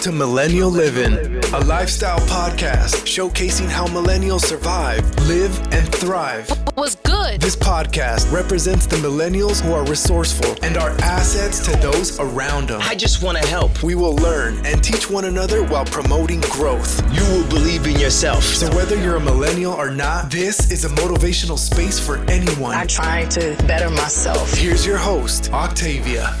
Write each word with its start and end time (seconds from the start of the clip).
to 0.00 0.12
Millennial 0.12 0.70
Living, 0.70 1.44
a 1.52 1.60
lifestyle 1.60 2.20
podcast 2.20 3.04
showcasing 3.04 3.68
how 3.68 3.86
millennials 3.86 4.40
survive, 4.40 5.04
live, 5.26 5.54
and 5.74 5.94
thrive. 5.94 6.48
Was 6.74 6.94
good. 6.96 7.38
This 7.38 7.54
podcast 7.54 8.32
represents 8.32 8.86
the 8.86 8.96
millennials 8.96 9.60
who 9.60 9.74
are 9.74 9.84
resourceful 9.84 10.56
and 10.62 10.78
are 10.78 10.90
assets 11.02 11.62
to 11.66 11.72
those 11.78 12.18
around 12.18 12.68
them. 12.70 12.80
I 12.82 12.94
just 12.94 13.22
want 13.22 13.36
to 13.42 13.46
help. 13.46 13.82
We 13.82 13.94
will 13.94 14.16
learn 14.16 14.64
and 14.64 14.82
teach 14.82 15.10
one 15.10 15.26
another 15.26 15.64
while 15.64 15.84
promoting 15.84 16.40
growth. 16.42 17.02
You 17.12 17.22
will 17.24 17.46
believe 17.50 17.86
in 17.86 17.98
yourself. 18.00 18.42
So, 18.42 18.74
whether 18.74 18.96
you're 18.96 19.16
a 19.16 19.20
millennial 19.20 19.74
or 19.74 19.90
not, 19.90 20.30
this 20.30 20.70
is 20.70 20.86
a 20.86 20.88
motivational 20.88 21.58
space 21.58 22.00
for 22.00 22.16
anyone. 22.30 22.74
I'm 22.74 22.88
trying 22.88 23.28
to 23.30 23.54
better 23.66 23.90
myself. 23.90 24.50
Here's 24.54 24.86
your 24.86 24.96
host, 24.96 25.52
Octavia. 25.52 26.34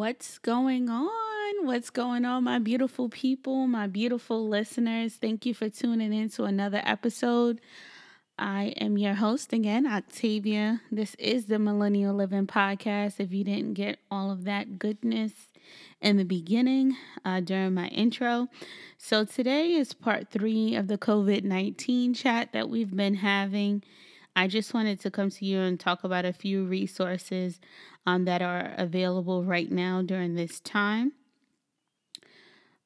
What's 0.00 0.38
going 0.38 0.88
on? 0.88 1.66
What's 1.66 1.90
going 1.90 2.24
on, 2.24 2.44
my 2.44 2.58
beautiful 2.58 3.10
people, 3.10 3.66
my 3.66 3.86
beautiful 3.86 4.48
listeners? 4.48 5.16
Thank 5.16 5.44
you 5.44 5.52
for 5.52 5.68
tuning 5.68 6.14
in 6.14 6.30
to 6.30 6.44
another 6.44 6.80
episode. 6.86 7.60
I 8.38 8.72
am 8.78 8.96
your 8.96 9.12
host 9.12 9.52
again, 9.52 9.86
Octavia. 9.86 10.80
This 10.90 11.14
is 11.16 11.48
the 11.48 11.58
Millennial 11.58 12.14
Living 12.14 12.46
Podcast. 12.46 13.20
If 13.20 13.30
you 13.34 13.44
didn't 13.44 13.74
get 13.74 13.98
all 14.10 14.30
of 14.30 14.44
that 14.44 14.78
goodness 14.78 15.32
in 16.00 16.16
the 16.16 16.24
beginning 16.24 16.96
uh, 17.26 17.40
during 17.40 17.74
my 17.74 17.88
intro. 17.88 18.48
So, 18.96 19.26
today 19.26 19.72
is 19.74 19.92
part 19.92 20.30
three 20.30 20.76
of 20.76 20.88
the 20.88 20.96
COVID 20.96 21.44
19 21.44 22.14
chat 22.14 22.54
that 22.54 22.70
we've 22.70 22.96
been 22.96 23.16
having. 23.16 23.82
I 24.36 24.46
just 24.46 24.72
wanted 24.74 25.00
to 25.00 25.10
come 25.10 25.30
to 25.30 25.44
you 25.44 25.60
and 25.60 25.78
talk 25.78 26.04
about 26.04 26.24
a 26.24 26.32
few 26.32 26.64
resources 26.64 27.60
um, 28.06 28.24
that 28.24 28.42
are 28.42 28.74
available 28.78 29.44
right 29.44 29.70
now 29.70 30.02
during 30.02 30.34
this 30.34 30.60
time. 30.60 31.12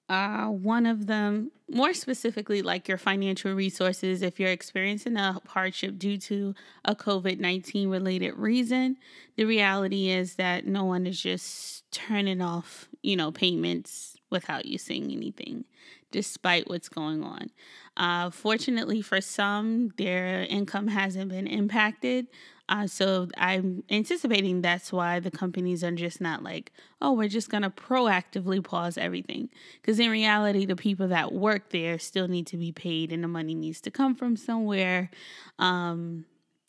Uh, 0.08 0.48
one 0.48 0.84
of 0.84 1.06
them, 1.06 1.50
more 1.70 1.94
specifically, 1.94 2.60
like 2.60 2.88
your 2.88 2.98
financial 2.98 3.52
resources, 3.54 4.20
if 4.20 4.38
you're 4.38 4.50
experiencing 4.50 5.16
a 5.16 5.40
hardship 5.46 5.98
due 5.98 6.18
to 6.18 6.54
a 6.84 6.94
COVID 6.94 7.38
19 7.38 7.88
related 7.88 8.34
reason, 8.36 8.98
the 9.36 9.44
reality 9.44 10.10
is 10.10 10.34
that 10.34 10.66
no 10.66 10.84
one 10.84 11.06
is 11.06 11.18
just 11.18 11.90
turning 11.90 12.42
off, 12.42 12.88
you 13.02 13.16
know, 13.16 13.32
payments 13.32 14.13
without 14.34 14.66
you 14.66 14.76
saying 14.76 15.10
anything, 15.10 15.64
despite 16.10 16.68
what's 16.68 16.90
going 16.90 17.22
on. 17.22 17.50
Uh, 17.96 18.28
fortunately 18.28 19.00
for 19.00 19.22
some, 19.22 19.94
their 19.96 20.42
income 20.42 20.88
hasn't 20.88 21.30
been 21.30 21.46
impacted. 21.46 22.26
Uh, 22.68 22.86
so 22.86 23.28
I'm 23.36 23.84
anticipating 23.90 24.62
that's 24.62 24.92
why 24.92 25.20
the 25.20 25.30
companies 25.30 25.84
are 25.84 25.90
just 25.92 26.20
not 26.20 26.42
like, 26.42 26.72
oh, 27.00 27.12
we're 27.12 27.28
just 27.28 27.50
going 27.50 27.62
to 27.62 27.70
proactively 27.70 28.62
pause 28.62 28.96
everything. 28.96 29.50
Because 29.80 29.98
in 29.98 30.10
reality, 30.10 30.64
the 30.64 30.76
people 30.76 31.08
that 31.08 31.32
work 31.32 31.70
there 31.70 31.98
still 31.98 32.28
need 32.28 32.46
to 32.48 32.56
be 32.56 32.72
paid 32.72 33.12
and 33.12 33.22
the 33.22 33.28
money 33.28 33.54
needs 33.54 33.80
to 33.82 33.90
come 33.90 34.14
from 34.14 34.36
somewhere. 34.36 35.10
Um, 35.58 36.24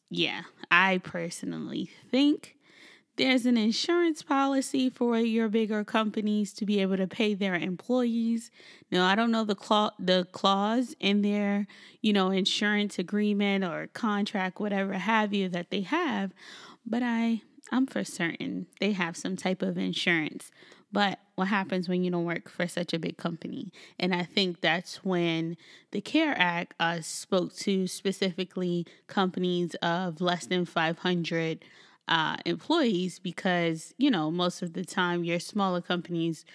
yeah, 0.09 0.44
I 0.69 1.00
personally 1.00 1.89
think 2.11 2.55
there's 3.17 3.45
an 3.45 3.58
insurance 3.58 4.21
policy 4.21 4.89
for 4.89 5.17
your 5.17 5.47
bigger 5.47 5.83
companies 5.83 6.53
to 6.53 6.66
be 6.66 6.81
able 6.81 6.97
to 6.97 7.08
pay 7.08 7.33
their 7.33 7.55
employees. 7.55 8.52
Now, 8.91 9.05
I 9.07 9.16
don't 9.16 9.31
know 9.31 9.44
the 9.44 9.55
clause, 9.55 9.94
the 9.97 10.27
clause 10.31 10.95
in 10.99 11.22
their, 11.22 11.67
you 12.02 12.11
know, 12.13 12.31
insurance 12.31 12.99
agreement 12.99 13.63
or 13.63 13.88
contract, 13.94 14.59
whatever 14.59 14.94
have 14.94 15.33
you 15.33 15.47
that 15.49 15.69
they 15.69 15.81
have, 15.81 16.31
but 16.85 17.02
I 17.03 17.41
I'm 17.72 17.88
for 17.88 18.03
certain 18.03 18.67
they 18.80 18.91
have 18.91 19.17
some 19.17 19.35
type 19.35 19.61
of 19.61 19.77
insurance. 19.77 20.52
But 20.91 21.19
what 21.35 21.50
happens 21.50 21.89
when 21.89 22.03
you 22.03 22.11
don't 22.11 22.23
work 22.23 22.47
for 22.47 22.67
such 22.67 22.94
a 22.94 23.00
big 23.00 23.17
company? 23.17 23.72
And 24.00 24.13
I 24.13 24.23
think 24.23 24.61
that's 24.61 25.03
when 25.03 25.57
the 25.91 26.00
CARE 26.00 26.35
Act 26.38 26.73
uh, 26.79 27.01
spoke 27.01 27.53
to 27.57 27.88
specifically 27.88 28.85
companies 29.07 29.75
of 29.81 30.22
less 30.22 30.45
than 30.45 30.63
500 30.63 31.66
uh, 32.07 32.38
employees 32.45 33.19
because 33.19 33.93
you 33.97 34.11
know 34.11 34.29
most 34.29 34.61
of 34.61 34.73
the 34.73 34.85
time 34.85 35.23
your 35.23 35.39
smaller 35.39 35.81
companies 35.81 36.45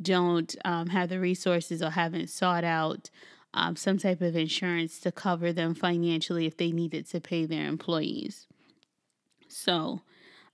don't 0.00 0.54
um, 0.64 0.88
have 0.88 1.08
the 1.08 1.18
resources 1.18 1.82
or 1.82 1.90
haven't 1.90 2.28
sought 2.28 2.64
out 2.64 3.10
um, 3.54 3.76
some 3.76 3.98
type 3.98 4.20
of 4.20 4.36
insurance 4.36 5.00
to 5.00 5.10
cover 5.10 5.52
them 5.52 5.74
financially 5.74 6.46
if 6.46 6.56
they 6.56 6.70
needed 6.70 7.08
to 7.08 7.20
pay 7.20 7.46
their 7.46 7.66
employees. 7.66 8.46
So, 9.48 10.02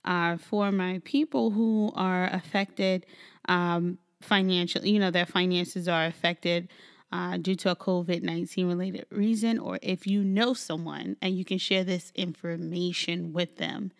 uh, 0.05 0.37
for 0.37 0.71
my 0.71 1.01
people 1.03 1.51
who 1.51 1.91
are 1.95 2.27
affected 2.27 3.05
um, 3.49 3.97
financially, 4.21 4.91
you 4.91 4.99
know, 4.99 5.11
their 5.11 5.25
finances 5.25 5.87
are 5.87 6.05
affected 6.05 6.69
uh, 7.11 7.37
due 7.37 7.55
to 7.55 7.71
a 7.71 7.75
COVID 7.75 8.23
19 8.23 8.67
related 8.67 9.05
reason, 9.11 9.59
or 9.59 9.77
if 9.81 10.07
you 10.07 10.23
know 10.23 10.53
someone 10.53 11.17
and 11.21 11.37
you 11.37 11.45
can 11.45 11.57
share 11.57 11.83
this 11.83 12.11
information 12.15 13.33
with 13.33 13.57
them 13.57 13.91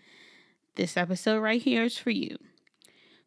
this 0.76 0.98
episode 0.98 1.40
right 1.40 1.62
here 1.62 1.84
is 1.84 1.98
for 1.98 2.12
you. 2.12 2.38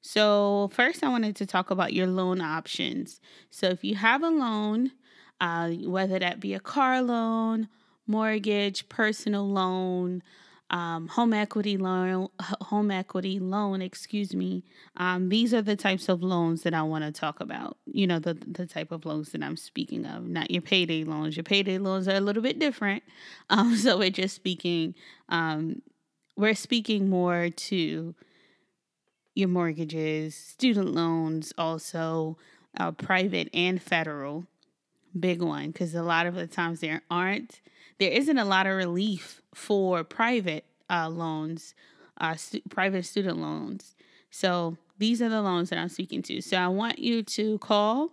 So, 0.00 0.70
first, 0.72 1.02
I 1.02 1.08
wanted 1.08 1.36
to 1.36 1.46
talk 1.46 1.70
about 1.70 1.92
your 1.92 2.06
loan 2.06 2.40
options. 2.40 3.20
So, 3.50 3.68
if 3.68 3.82
you 3.82 3.96
have 3.96 4.22
a 4.22 4.30
loan, 4.30 4.92
uh, 5.40 5.70
whether 5.70 6.18
that 6.18 6.40
be 6.40 6.54
a 6.54 6.60
car 6.60 7.02
loan, 7.02 7.68
mortgage, 8.06 8.88
personal 8.88 9.48
loan, 9.48 10.22
um, 10.70 11.08
home 11.08 11.32
equity 11.32 11.78
loan, 11.78 12.28
home 12.40 12.90
equity 12.90 13.38
loan, 13.38 13.80
excuse 13.80 14.34
me. 14.34 14.64
Um, 14.96 15.30
these 15.30 15.54
are 15.54 15.62
the 15.62 15.76
types 15.76 16.08
of 16.08 16.22
loans 16.22 16.62
that 16.62 16.74
I 16.74 16.82
want 16.82 17.04
to 17.04 17.12
talk 17.12 17.40
about. 17.40 17.78
You 17.86 18.06
know, 18.06 18.18
the 18.18 18.34
the 18.34 18.66
type 18.66 18.92
of 18.92 19.06
loans 19.06 19.32
that 19.32 19.42
I'm 19.42 19.56
speaking 19.56 20.04
of, 20.04 20.24
not 20.24 20.50
your 20.50 20.62
payday 20.62 21.04
loans. 21.04 21.36
Your 21.36 21.44
payday 21.44 21.78
loans 21.78 22.06
are 22.06 22.16
a 22.16 22.20
little 22.20 22.42
bit 22.42 22.58
different. 22.58 23.02
Um, 23.50 23.76
so 23.76 23.96
we're 23.96 24.10
just 24.10 24.36
speaking 24.36 24.94
um, 25.30 25.80
we're 26.38 26.54
speaking 26.54 27.10
more 27.10 27.50
to 27.50 28.14
your 29.34 29.48
mortgages, 29.48 30.36
student 30.36 30.94
loans, 30.94 31.52
also 31.58 32.38
uh, 32.78 32.92
private 32.92 33.50
and 33.52 33.82
federal. 33.82 34.46
Big 35.18 35.42
one, 35.42 35.72
because 35.72 35.96
a 35.96 36.02
lot 36.02 36.26
of 36.26 36.36
the 36.36 36.46
times 36.46 36.78
there 36.78 37.02
aren't, 37.10 37.60
there 37.98 38.12
isn't 38.12 38.38
a 38.38 38.44
lot 38.44 38.68
of 38.68 38.76
relief 38.76 39.42
for 39.52 40.04
private 40.04 40.64
uh, 40.88 41.08
loans, 41.08 41.74
uh, 42.20 42.36
private 42.70 43.04
student 43.04 43.38
loans. 43.38 43.96
So 44.30 44.76
these 44.96 45.20
are 45.20 45.28
the 45.28 45.42
loans 45.42 45.70
that 45.70 45.78
I'm 45.78 45.88
speaking 45.88 46.22
to. 46.22 46.40
So 46.40 46.56
I 46.56 46.68
want 46.68 47.00
you 47.00 47.24
to 47.24 47.58
call 47.58 48.12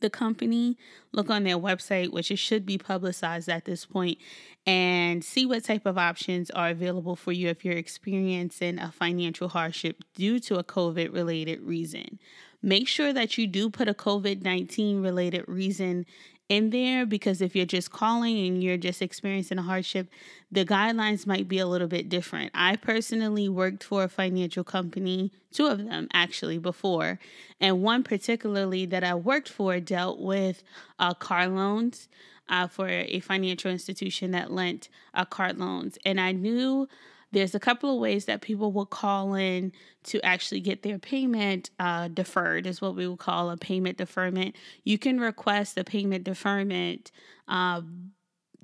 the 0.00 0.10
company, 0.10 0.76
look 1.12 1.30
on 1.30 1.44
their 1.44 1.58
website, 1.58 2.12
which 2.12 2.30
it 2.30 2.38
should 2.38 2.66
be 2.66 2.78
publicized 2.78 3.48
at 3.48 3.64
this 3.64 3.86
point, 3.86 4.18
and 4.66 5.24
see 5.24 5.46
what 5.46 5.64
type 5.64 5.86
of 5.86 5.98
options 5.98 6.50
are 6.50 6.70
available 6.70 7.16
for 7.16 7.32
you 7.32 7.48
if 7.48 7.64
you're 7.64 7.74
experiencing 7.74 8.78
a 8.78 8.92
financial 8.92 9.48
hardship 9.48 10.02
due 10.14 10.38
to 10.40 10.58
a 10.58 10.64
COVID 10.64 11.12
related 11.12 11.60
reason. 11.62 12.18
Make 12.62 12.88
sure 12.88 13.12
that 13.12 13.38
you 13.38 13.46
do 13.46 13.70
put 13.70 13.88
a 13.88 13.94
COVID 13.94 14.42
19 14.42 15.02
related 15.02 15.44
reason 15.46 16.04
in 16.50 16.70
there 16.70 17.06
because 17.06 17.40
if 17.40 17.54
you're 17.54 17.64
just 17.64 17.92
calling 17.92 18.36
and 18.46 18.62
you're 18.62 18.76
just 18.76 19.00
experiencing 19.00 19.56
a 19.56 19.62
hardship, 19.62 20.08
the 20.50 20.64
guidelines 20.64 21.24
might 21.24 21.46
be 21.46 21.60
a 21.60 21.66
little 21.66 21.86
bit 21.86 22.08
different. 22.08 22.50
I 22.52 22.74
personally 22.74 23.48
worked 23.48 23.84
for 23.84 24.02
a 24.02 24.08
financial 24.08 24.64
company, 24.64 25.30
two 25.52 25.66
of 25.66 25.84
them 25.84 26.08
actually 26.12 26.58
before, 26.58 27.20
and 27.60 27.82
one 27.82 28.02
particularly 28.02 28.84
that 28.86 29.04
I 29.04 29.14
worked 29.14 29.48
for 29.48 29.78
dealt 29.78 30.18
with 30.18 30.62
uh, 30.98 31.14
car 31.14 31.48
loans. 31.48 32.08
Uh, 32.48 32.66
for 32.66 32.88
a 32.88 33.20
financial 33.20 33.70
institution 33.70 34.32
that 34.32 34.50
lent 34.50 34.88
uh, 35.14 35.24
car 35.24 35.52
loans. 35.52 35.96
And 36.04 36.20
I 36.20 36.32
knew 36.32 36.88
there's 37.32 37.54
a 37.54 37.60
couple 37.60 37.94
of 37.94 38.00
ways 38.00 38.24
that 38.24 38.40
people 38.40 38.72
will 38.72 38.86
call 38.86 39.34
in 39.34 39.72
to 40.04 40.20
actually 40.24 40.60
get 40.60 40.82
their 40.82 40.98
payment 40.98 41.70
uh, 41.78 42.08
deferred, 42.08 42.66
is 42.66 42.80
what 42.80 42.96
we 42.96 43.06
would 43.06 43.18
call 43.18 43.50
a 43.50 43.56
payment 43.56 43.98
deferment. 43.98 44.56
You 44.84 44.98
can 44.98 45.20
request 45.20 45.78
a 45.78 45.84
payment 45.84 46.24
deferment 46.24 47.12
uh, 47.48 47.82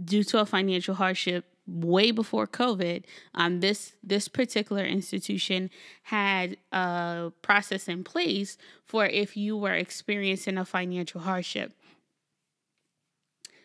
due 0.04 0.24
to 0.24 0.40
a 0.40 0.46
financial 0.46 0.94
hardship 0.94 1.44
way 1.66 2.10
before 2.10 2.46
COVID, 2.46 3.04
um, 3.34 3.60
this 3.60 3.94
this 4.02 4.28
particular 4.28 4.84
institution 4.84 5.70
had 6.04 6.56
a 6.72 7.32
process 7.42 7.88
in 7.88 8.04
place 8.04 8.56
for 8.84 9.06
if 9.06 9.36
you 9.36 9.56
were 9.56 9.74
experiencing 9.74 10.58
a 10.58 10.64
financial 10.64 11.20
hardship. 11.20 11.72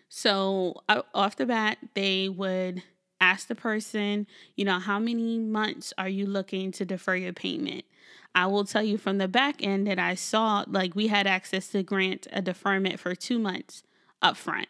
So 0.10 0.82
uh, 0.90 1.04
off 1.14 1.38
the 1.38 1.46
bat, 1.46 1.78
they 1.94 2.28
would 2.28 2.84
ask 3.22 3.48
the 3.48 3.56
person, 3.56 4.28
you 4.56 4.66
know, 4.66 4.80
how 4.80 5.00
many 5.00 5.38
months 5.38 5.94
are 5.98 6.10
you 6.10 6.26
looking 6.26 6.72
to 6.74 6.84
defer 6.84 7.16
your 7.16 7.32
payment? 7.32 7.86
I 8.34 8.48
will 8.48 8.66
tell 8.66 8.84
you 8.84 8.98
from 8.98 9.18
the 9.18 9.28
back 9.28 9.64
end 9.64 9.88
that 9.88 10.00
I 10.00 10.16
saw, 10.16 10.66
like, 10.68 10.96
we 10.96 11.08
had 11.08 11.28
access 11.28 11.68
to 11.70 11.84
grant 11.84 12.28
a 12.34 12.42
deferment 12.42 13.00
for 13.00 13.14
two 13.14 13.40
months 13.40 13.84
up 14.22 14.36
front. 14.36 14.68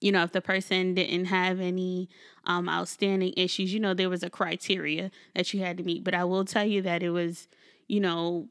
You 0.00 0.12
know, 0.12 0.22
if 0.22 0.32
the 0.32 0.40
person 0.40 0.94
didn't 0.94 1.26
have 1.26 1.58
any 1.58 2.08
um, 2.44 2.68
outstanding 2.68 3.34
issues, 3.36 3.74
you 3.74 3.80
know, 3.80 3.94
there 3.94 4.10
was 4.10 4.22
a 4.22 4.30
criteria 4.30 5.10
that 5.34 5.52
you 5.52 5.60
had 5.60 5.76
to 5.78 5.82
meet. 5.82 6.04
But 6.04 6.14
I 6.14 6.24
will 6.24 6.44
tell 6.44 6.64
you 6.64 6.82
that 6.82 7.02
it 7.02 7.10
was, 7.10 7.48
you 7.88 7.98
know, 7.98 8.48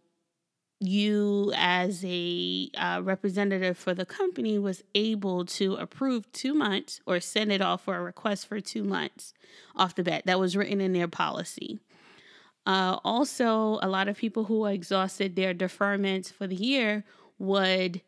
you 0.79 1.51
as 1.55 2.03
a 2.05 2.69
uh, 2.77 3.01
representative 3.03 3.77
for 3.77 3.93
the 3.93 4.05
company 4.05 4.59
was 4.59 4.83
able 4.93 5.43
to 5.45 5.75
approve 5.75 6.31
two 6.31 6.53
months 6.53 7.01
or 7.05 7.19
send 7.19 7.51
it 7.51 7.61
off 7.61 7.83
for 7.83 7.95
a 7.95 8.01
request 8.01 8.47
for 8.47 8.59
two 8.59 8.83
months 8.83 9.33
off 9.75 9.95
the 9.95 10.03
bat. 10.03 10.23
That 10.25 10.39
was 10.39 10.55
written 10.55 10.79
in 10.79 10.93
their 10.93 11.07
policy. 11.07 11.79
Uh, 12.65 12.99
also, 13.03 13.79
a 13.81 13.87
lot 13.87 14.07
of 14.07 14.17
people 14.17 14.43
who 14.43 14.65
exhausted 14.65 15.35
their 15.35 15.53
deferments 15.53 16.31
for 16.31 16.47
the 16.47 16.55
year 16.55 17.05
would 17.39 18.01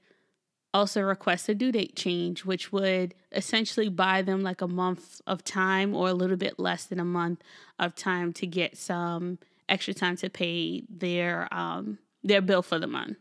also 0.73 1.01
request 1.01 1.49
a 1.49 1.55
due 1.55 1.71
date 1.71 1.95
change, 1.95 2.45
which 2.45 2.71
would 2.71 3.15
essentially 3.31 3.89
buy 3.89 4.21
them 4.21 4.41
like 4.41 4.61
a 4.61 4.67
month 4.67 5.21
of 5.25 5.43
time 5.43 5.95
or 5.95 6.09
a 6.09 6.13
little 6.13 6.37
bit 6.37 6.59
less 6.59 6.85
than 6.85 6.99
a 6.99 7.05
month 7.05 7.41
of 7.79 7.95
time 7.95 8.33
to 8.33 8.45
get 8.45 8.77
some 8.77 9.39
extra 9.67 9.93
time 9.93 10.15
to 10.17 10.29
pay 10.29 10.83
their 10.89 11.47
um, 11.51 11.97
their 12.23 12.41
bill 12.41 12.61
for 12.61 12.79
the 12.79 12.87
month. 12.87 13.17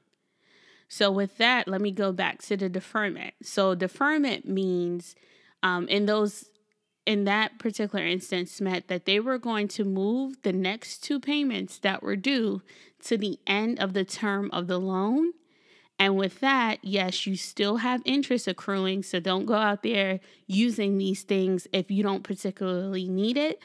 So 0.88 1.10
with 1.10 1.36
that, 1.36 1.68
let 1.68 1.80
me 1.80 1.92
go 1.92 2.12
back 2.12 2.40
to 2.42 2.56
the 2.56 2.68
deferment. 2.68 3.34
So 3.42 3.74
deferment 3.74 4.48
means 4.48 5.14
um, 5.62 5.86
in 5.88 6.06
those 6.06 6.46
in 7.04 7.24
that 7.24 7.58
particular 7.58 8.04
instance 8.04 8.60
meant 8.60 8.88
that 8.88 9.06
they 9.06 9.18
were 9.18 9.38
going 9.38 9.66
to 9.66 9.82
move 9.82 10.36
the 10.42 10.52
next 10.52 11.02
two 11.02 11.18
payments 11.18 11.78
that 11.78 12.02
were 12.02 12.16
due 12.16 12.60
to 13.02 13.16
the 13.16 13.38
end 13.46 13.80
of 13.80 13.94
the 13.94 14.04
term 14.04 14.50
of 14.52 14.66
the 14.66 14.78
loan. 14.78 15.32
And 15.98 16.16
with 16.16 16.40
that, 16.40 16.78
yes, 16.82 17.26
you 17.26 17.34
still 17.34 17.78
have 17.78 18.02
interest 18.04 18.46
accruing. 18.46 19.02
So 19.02 19.20
don't 19.20 19.46
go 19.46 19.54
out 19.54 19.82
there 19.82 20.20
using 20.46 20.98
these 20.98 21.22
things 21.22 21.66
if 21.72 21.90
you 21.90 22.02
don't 22.02 22.22
particularly 22.22 23.08
need 23.08 23.38
it. 23.38 23.58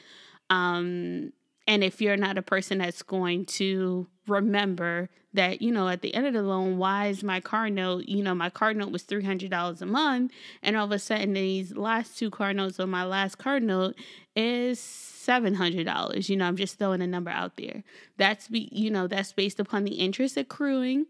Um, 0.48 1.32
and 1.66 1.82
if 1.82 2.00
you're 2.00 2.16
not 2.16 2.38
a 2.38 2.42
person 2.42 2.78
that's 2.78 3.02
going 3.02 3.46
to 3.46 4.06
remember 4.26 5.08
that, 5.32 5.62
you 5.62 5.72
know, 5.72 5.88
at 5.88 6.02
the 6.02 6.14
end 6.14 6.26
of 6.26 6.34
the 6.34 6.42
loan, 6.42 6.78
why 6.78 7.08
is 7.08 7.22
my 7.22 7.40
car 7.40 7.68
note, 7.68 8.06
you 8.06 8.22
know, 8.22 8.34
my 8.34 8.50
car 8.50 8.72
note 8.72 8.92
was 8.92 9.02
$300 9.04 9.80
a 9.80 9.86
month. 9.86 10.32
And 10.62 10.76
all 10.76 10.86
of 10.86 10.92
a 10.92 10.98
sudden, 10.98 11.32
these 11.32 11.74
last 11.74 12.18
two 12.18 12.30
car 12.30 12.52
notes 12.52 12.78
on 12.78 12.90
my 12.90 13.04
last 13.04 13.38
car 13.38 13.60
note 13.60 13.96
is 14.36 14.78
$700. 14.78 16.28
You 16.28 16.36
know, 16.36 16.46
I'm 16.46 16.56
just 16.56 16.78
throwing 16.78 17.02
a 17.02 17.06
number 17.06 17.30
out 17.30 17.56
there. 17.56 17.82
That's, 18.16 18.48
be, 18.48 18.68
you 18.70 18.90
know, 18.90 19.06
that's 19.06 19.32
based 19.32 19.58
upon 19.58 19.84
the 19.84 19.94
interest 19.94 20.36
accruing 20.36 21.06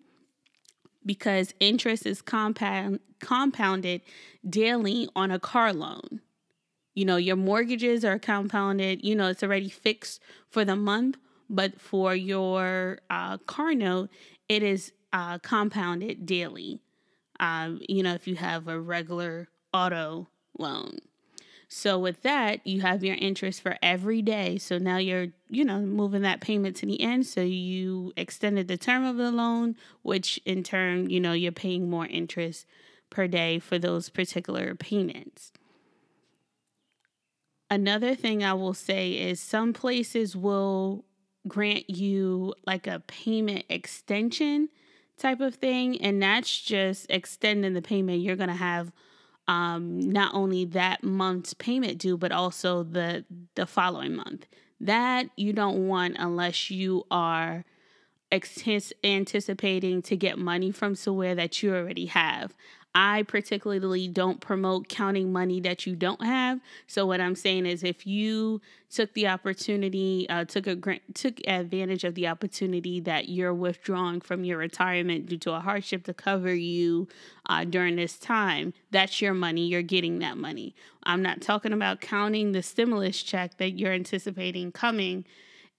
because 1.04 1.52
interest 1.60 2.06
is 2.06 2.22
compound 2.22 3.00
compounded 3.20 4.02
daily 4.48 5.08
on 5.16 5.30
a 5.30 5.38
car 5.38 5.72
loan. 5.72 6.20
You 6.94 7.04
know, 7.04 7.16
your 7.16 7.36
mortgages 7.36 8.04
are 8.04 8.18
compounded, 8.18 9.04
you 9.04 9.14
know, 9.14 9.28
it's 9.28 9.42
already 9.42 9.68
fixed 9.68 10.20
for 10.48 10.64
the 10.64 10.76
month, 10.76 11.16
but 11.50 11.80
for 11.80 12.14
your 12.14 13.00
uh, 13.10 13.38
car 13.38 13.74
note, 13.74 14.10
it 14.48 14.62
is 14.62 14.92
uh, 15.12 15.38
compounded 15.38 16.26
daily. 16.26 16.80
Um, 17.40 17.80
you 17.88 18.02
know, 18.02 18.14
if 18.14 18.28
you 18.28 18.36
have 18.36 18.68
a 18.68 18.78
regular 18.78 19.48
auto 19.72 20.28
loan. 20.56 20.98
So 21.68 21.98
with 21.98 22.22
that, 22.22 22.64
you 22.64 22.82
have 22.82 23.02
your 23.02 23.16
interest 23.16 23.60
for 23.60 23.76
every 23.82 24.22
day. 24.22 24.58
So 24.58 24.78
now 24.78 24.98
you're, 24.98 25.28
you 25.48 25.64
know, 25.64 25.80
moving 25.80 26.22
that 26.22 26.40
payment 26.40 26.76
to 26.76 26.86
the 26.86 27.00
end. 27.00 27.26
So 27.26 27.40
you 27.40 28.12
extended 28.16 28.68
the 28.68 28.76
term 28.76 29.04
of 29.04 29.16
the 29.16 29.32
loan, 29.32 29.74
which 30.02 30.38
in 30.44 30.62
turn, 30.62 31.10
you 31.10 31.18
know, 31.18 31.32
you're 31.32 31.50
paying 31.50 31.90
more 31.90 32.06
interest 32.06 32.66
per 33.10 33.26
day 33.26 33.58
for 33.58 33.78
those 33.78 34.08
particular 34.08 34.74
payments. 34.76 35.50
Another 37.74 38.14
thing 38.14 38.44
I 38.44 38.54
will 38.54 38.72
say 38.72 39.14
is 39.14 39.40
some 39.40 39.72
places 39.72 40.36
will 40.36 41.04
grant 41.48 41.90
you 41.90 42.54
like 42.64 42.86
a 42.86 43.00
payment 43.00 43.64
extension 43.68 44.68
type 45.18 45.40
of 45.40 45.56
thing, 45.56 46.00
and 46.00 46.22
that's 46.22 46.60
just 46.60 47.06
extending 47.10 47.74
the 47.74 47.82
payment. 47.82 48.20
You're 48.20 48.36
going 48.36 48.48
to 48.48 48.54
have 48.54 48.92
um, 49.48 49.98
not 49.98 50.32
only 50.34 50.64
that 50.66 51.02
month's 51.02 51.52
payment 51.52 51.98
due, 51.98 52.16
but 52.16 52.30
also 52.30 52.84
the 52.84 53.24
the 53.56 53.66
following 53.66 54.14
month. 54.14 54.46
That 54.80 55.30
you 55.34 55.52
don't 55.52 55.88
want 55.88 56.14
unless 56.16 56.70
you 56.70 57.04
are 57.10 57.64
anticipating 58.30 60.00
to 60.02 60.16
get 60.16 60.38
money 60.38 60.70
from 60.70 60.94
somewhere 60.94 61.34
that 61.34 61.60
you 61.60 61.74
already 61.74 62.06
have. 62.06 62.54
I 62.94 63.24
particularly 63.24 64.06
don't 64.06 64.40
promote 64.40 64.88
counting 64.88 65.32
money 65.32 65.60
that 65.60 65.84
you 65.84 65.96
don't 65.96 66.24
have. 66.24 66.60
So 66.86 67.04
what 67.06 67.20
I'm 67.20 67.34
saying 67.34 67.66
is, 67.66 67.82
if 67.82 68.06
you 68.06 68.60
took 68.88 69.12
the 69.14 69.26
opportunity, 69.26 70.28
uh, 70.28 70.44
took 70.44 70.68
a 70.68 71.00
took 71.12 71.40
advantage 71.48 72.04
of 72.04 72.14
the 72.14 72.28
opportunity 72.28 73.00
that 73.00 73.28
you're 73.28 73.52
withdrawing 73.52 74.20
from 74.20 74.44
your 74.44 74.58
retirement 74.58 75.26
due 75.26 75.38
to 75.38 75.54
a 75.54 75.60
hardship 75.60 76.04
to 76.04 76.14
cover 76.14 76.54
you 76.54 77.08
uh, 77.46 77.64
during 77.64 77.96
this 77.96 78.16
time, 78.16 78.72
that's 78.92 79.20
your 79.20 79.34
money. 79.34 79.66
You're 79.66 79.82
getting 79.82 80.20
that 80.20 80.38
money. 80.38 80.74
I'm 81.02 81.22
not 81.22 81.40
talking 81.40 81.72
about 81.72 82.00
counting 82.00 82.52
the 82.52 82.62
stimulus 82.62 83.22
check 83.24 83.58
that 83.58 83.72
you're 83.72 83.92
anticipating 83.92 84.70
coming 84.70 85.24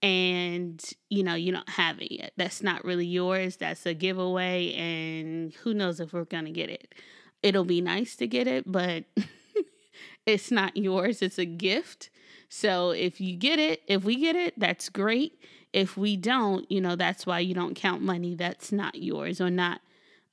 and 0.01 0.83
you 1.09 1.23
know 1.23 1.35
you 1.35 1.51
don't 1.51 1.69
have 1.69 1.99
it 1.99 2.11
yet. 2.11 2.33
That's 2.37 2.61
not 2.61 2.83
really 2.83 3.05
yours. 3.05 3.57
That's 3.57 3.85
a 3.85 3.93
giveaway 3.93 4.73
and 4.73 5.53
who 5.55 5.73
knows 5.73 5.99
if 5.99 6.13
we're 6.13 6.25
gonna 6.25 6.51
get 6.51 6.69
it. 6.69 6.93
It'll 7.41 7.65
be 7.65 7.81
nice 7.81 8.15
to 8.17 8.27
get 8.27 8.47
it 8.47 8.71
but 8.71 9.05
it's 10.25 10.51
not 10.51 10.77
yours. 10.77 11.21
It's 11.21 11.39
a 11.39 11.45
gift. 11.45 12.09
So 12.49 12.91
if 12.91 13.19
you 13.19 13.35
get 13.35 13.59
it 13.59 13.81
if 13.87 14.03
we 14.03 14.17
get 14.17 14.35
it 14.35 14.59
that's 14.59 14.89
great. 14.89 15.41
If 15.73 15.97
we 15.97 16.15
don't 16.15 16.69
you 16.71 16.81
know 16.81 16.95
that's 16.95 17.25
why 17.25 17.39
you 17.39 17.53
don't 17.53 17.75
count 17.75 18.01
money 18.01 18.35
that's 18.35 18.71
not 18.71 18.95
yours 18.95 19.41
or 19.41 19.49
not 19.49 19.81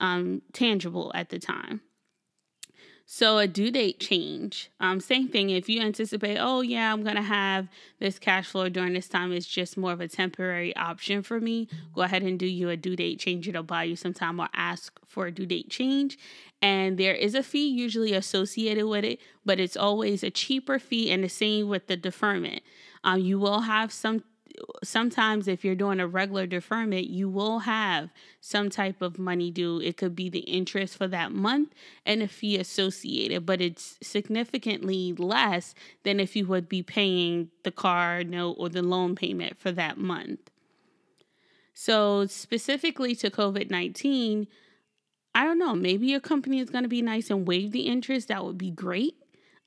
um, 0.00 0.42
tangible 0.52 1.12
at 1.14 1.30
the 1.30 1.38
time 1.38 1.80
so 3.06 3.38
a 3.38 3.46
due 3.46 3.70
date 3.70 4.00
change, 4.00 4.70
um, 4.80 5.00
same 5.00 5.28
thing. 5.28 5.50
If 5.50 5.68
you 5.68 5.80
anticipate, 5.80 6.38
oh 6.38 6.60
yeah, 6.60 6.92
I'm 6.92 7.02
gonna 7.02 7.22
have 7.22 7.68
this 7.98 8.18
cash 8.18 8.48
flow 8.48 8.68
during 8.68 8.94
this 8.94 9.08
time, 9.08 9.32
it's 9.32 9.46
just 9.46 9.76
more 9.76 9.92
of 9.92 10.00
a 10.00 10.08
temporary 10.08 10.74
option 10.76 11.22
for 11.22 11.40
me. 11.40 11.68
Go 11.94 12.02
ahead 12.02 12.22
and 12.22 12.38
do 12.38 12.46
you 12.46 12.68
a 12.68 12.76
due 12.76 12.96
date 12.96 13.18
change. 13.18 13.48
It'll 13.48 13.62
buy 13.62 13.84
you 13.84 13.96
some 13.96 14.14
time 14.14 14.40
or 14.40 14.48
ask 14.54 14.98
for 15.06 15.26
a 15.26 15.32
due 15.32 15.46
date 15.46 15.68
change. 15.68 16.18
And 16.60 16.96
there 16.96 17.14
is 17.14 17.34
a 17.34 17.42
fee 17.42 17.68
usually 17.68 18.12
associated 18.12 18.86
with 18.86 19.04
it, 19.04 19.20
but 19.44 19.58
it's 19.58 19.76
always 19.76 20.22
a 20.22 20.30
cheaper 20.30 20.78
fee. 20.78 21.10
And 21.10 21.24
the 21.24 21.28
same 21.28 21.68
with 21.68 21.88
the 21.88 21.96
deferment. 21.96 22.62
Um, 23.04 23.20
you 23.20 23.38
will 23.38 23.62
have 23.62 23.92
some 23.92 24.22
sometimes 24.82 25.48
if 25.48 25.64
you're 25.64 25.74
doing 25.74 26.00
a 26.00 26.06
regular 26.06 26.46
deferment, 26.46 27.08
you 27.08 27.28
will 27.28 27.60
have 27.60 28.10
some 28.40 28.70
type 28.70 29.02
of 29.02 29.18
money 29.18 29.50
due. 29.50 29.80
It 29.80 29.96
could 29.96 30.14
be 30.14 30.28
the 30.28 30.40
interest 30.40 30.96
for 30.96 31.06
that 31.08 31.32
month 31.32 31.72
and 32.04 32.22
a 32.22 32.28
fee 32.28 32.58
associated, 32.58 33.46
but 33.46 33.60
it's 33.60 33.98
significantly 34.02 35.12
less 35.12 35.74
than 36.02 36.20
if 36.20 36.36
you 36.36 36.46
would 36.46 36.68
be 36.68 36.82
paying 36.82 37.50
the 37.62 37.70
car 37.70 38.24
note 38.24 38.56
or 38.58 38.68
the 38.68 38.82
loan 38.82 39.14
payment 39.14 39.58
for 39.58 39.72
that 39.72 39.98
month. 39.98 40.50
So, 41.74 42.26
specifically 42.26 43.14
to 43.16 43.30
COVID 43.30 43.70
19, 43.70 44.46
I 45.34 45.44
don't 45.44 45.58
know, 45.58 45.74
maybe 45.74 46.06
your 46.06 46.20
company 46.20 46.58
is 46.58 46.70
going 46.70 46.84
to 46.84 46.88
be 46.88 47.02
nice 47.02 47.30
and 47.30 47.48
waive 47.48 47.72
the 47.72 47.86
interest. 47.86 48.28
That 48.28 48.44
would 48.44 48.58
be 48.58 48.70
great. 48.70 49.16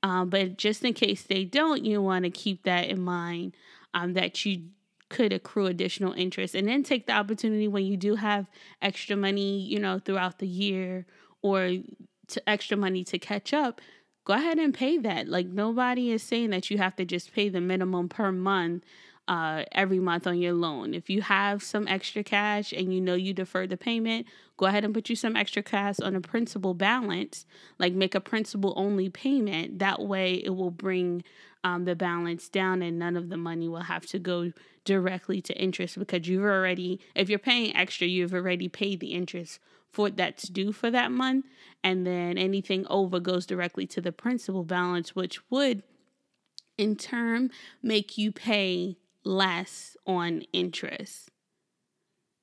Uh, 0.02 0.24
but 0.24 0.56
just 0.56 0.84
in 0.84 0.94
case 0.94 1.22
they 1.22 1.44
don't, 1.44 1.84
you 1.84 2.00
want 2.00 2.24
to 2.24 2.30
keep 2.30 2.62
that 2.62 2.86
in 2.86 3.00
mind 3.00 3.56
um, 3.92 4.12
that 4.12 4.44
you 4.44 4.68
could 5.08 5.32
accrue 5.32 5.66
additional 5.66 6.12
interest 6.12 6.54
and 6.54 6.68
then 6.68 6.82
take 6.82 7.06
the 7.06 7.12
opportunity 7.12 7.68
when 7.68 7.84
you 7.84 7.96
do 7.96 8.16
have 8.16 8.46
extra 8.82 9.16
money, 9.16 9.60
you 9.60 9.78
know, 9.78 9.98
throughout 9.98 10.38
the 10.38 10.46
year 10.46 11.06
or 11.42 11.76
to 12.28 12.48
extra 12.48 12.76
money 12.76 13.04
to 13.04 13.18
catch 13.18 13.52
up, 13.52 13.80
go 14.24 14.34
ahead 14.34 14.58
and 14.58 14.74
pay 14.74 14.98
that. 14.98 15.28
Like 15.28 15.46
nobody 15.46 16.10
is 16.10 16.22
saying 16.22 16.50
that 16.50 16.70
you 16.70 16.78
have 16.78 16.96
to 16.96 17.04
just 17.04 17.32
pay 17.32 17.48
the 17.48 17.60
minimum 17.60 18.08
per 18.08 18.32
month 18.32 18.84
uh, 19.28 19.64
every 19.72 19.98
month 19.98 20.26
on 20.26 20.38
your 20.38 20.52
loan. 20.52 20.94
If 20.94 21.10
you 21.10 21.22
have 21.22 21.62
some 21.62 21.88
extra 21.88 22.22
cash 22.22 22.72
and 22.72 22.92
you 22.94 23.00
know 23.00 23.14
you 23.14 23.34
deferred 23.34 23.70
the 23.70 23.76
payment, 23.76 24.26
go 24.56 24.66
ahead 24.66 24.84
and 24.84 24.94
put 24.94 25.08
you 25.08 25.16
some 25.16 25.36
extra 25.36 25.62
cash 25.62 25.98
on 26.00 26.14
a 26.14 26.20
principal 26.20 26.74
balance. 26.74 27.46
Like 27.78 27.92
make 27.92 28.14
a 28.14 28.20
principal 28.20 28.72
only 28.76 29.08
payment. 29.08 29.78
That 29.78 30.00
way 30.02 30.34
it 30.34 30.50
will 30.50 30.70
bring 30.70 31.24
um, 31.64 31.84
the 31.84 31.96
balance 31.96 32.48
down 32.48 32.82
and 32.82 32.98
none 32.98 33.16
of 33.16 33.28
the 33.28 33.36
money 33.36 33.68
will 33.68 33.80
have 33.80 34.06
to 34.06 34.18
go 34.18 34.52
directly 34.86 35.42
to 35.42 35.54
interest 35.54 35.98
because 35.98 36.26
you've 36.26 36.44
already, 36.44 37.00
if 37.14 37.28
you're 37.28 37.38
paying 37.38 37.76
extra, 37.76 38.06
you've 38.06 38.32
already 38.32 38.68
paid 38.68 39.00
the 39.00 39.12
interest 39.12 39.58
for 39.92 40.08
that's 40.08 40.48
due 40.48 40.72
for 40.72 40.90
that 40.90 41.12
month. 41.12 41.44
And 41.84 42.06
then 42.06 42.38
anything 42.38 42.86
over 42.88 43.20
goes 43.20 43.44
directly 43.44 43.86
to 43.88 44.00
the 44.00 44.12
principal 44.12 44.64
balance, 44.64 45.14
which 45.14 45.40
would 45.50 45.82
in 46.78 46.96
turn 46.96 47.50
make 47.82 48.16
you 48.16 48.32
pay 48.32 48.96
less 49.24 49.96
on 50.06 50.42
interest. 50.52 51.30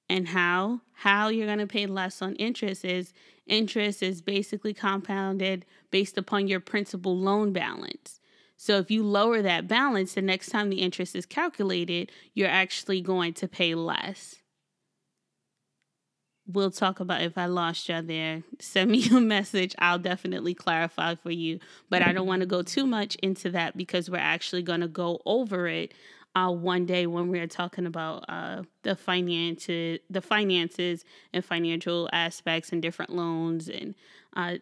And 0.09 0.27
how? 0.27 0.81
How 0.93 1.29
you're 1.29 1.47
going 1.47 1.59
to 1.59 1.67
pay 1.67 1.87
less 1.87 2.21
on 2.21 2.35
interest 2.35 2.85
is 2.85 3.13
interest 3.47 4.03
is 4.03 4.21
basically 4.21 4.73
compounded 4.73 5.65
based 5.91 6.17
upon 6.17 6.47
your 6.47 6.59
principal 6.59 7.17
loan 7.17 7.53
balance. 7.53 8.19
So 8.63 8.77
if 8.77 8.89
you 8.89 9.03
lower 9.03 9.41
that 9.41 9.67
balance, 9.67 10.13
the 10.13 10.21
next 10.21 10.47
time 10.47 10.69
the 10.69 10.77
interest 10.77 11.17
is 11.17 11.25
calculated, 11.25 12.13
you're 12.33 12.47
actually 12.47 13.01
going 13.01 13.33
to 13.33 13.47
pay 13.49 13.75
less. 13.75 14.35
we'll 16.47 16.71
talk 16.71 17.01
about 17.01 17.21
if 17.21 17.37
I 17.37 17.45
lost 17.45 17.89
you 17.89 18.01
there. 18.01 18.43
Send 18.59 18.91
me 18.91 19.05
a 19.11 19.19
message. 19.19 19.75
I'll 19.79 19.99
definitely 19.99 20.53
clarify 20.53 21.15
for 21.15 21.31
you. 21.31 21.59
But 21.89 22.03
I 22.03 22.13
don't 22.13 22.27
want 22.27 22.39
to 22.39 22.45
go 22.45 22.61
too 22.61 22.85
much 22.85 23.15
into 23.15 23.49
that 23.51 23.75
because 23.75 24.09
we're 24.09 24.17
actually 24.17 24.61
going 24.61 24.81
to 24.81 24.87
go 24.87 25.19
over 25.25 25.67
it 25.67 25.93
uh, 26.33 26.49
one 26.49 26.85
day 26.85 27.05
when 27.05 27.29
we're 27.29 27.47
talking 27.47 27.85
about 27.85 28.23
uh, 28.29 28.63
the 28.83 28.95
finances, 28.95 29.99
the 30.09 30.21
finances 30.21 31.03
and 31.33 31.43
financial 31.43 32.09
aspects 32.13 32.71
and 32.71 32.81
different 32.81 33.13
loans 33.13 33.67
and 33.67 33.93
uh, 34.35 34.55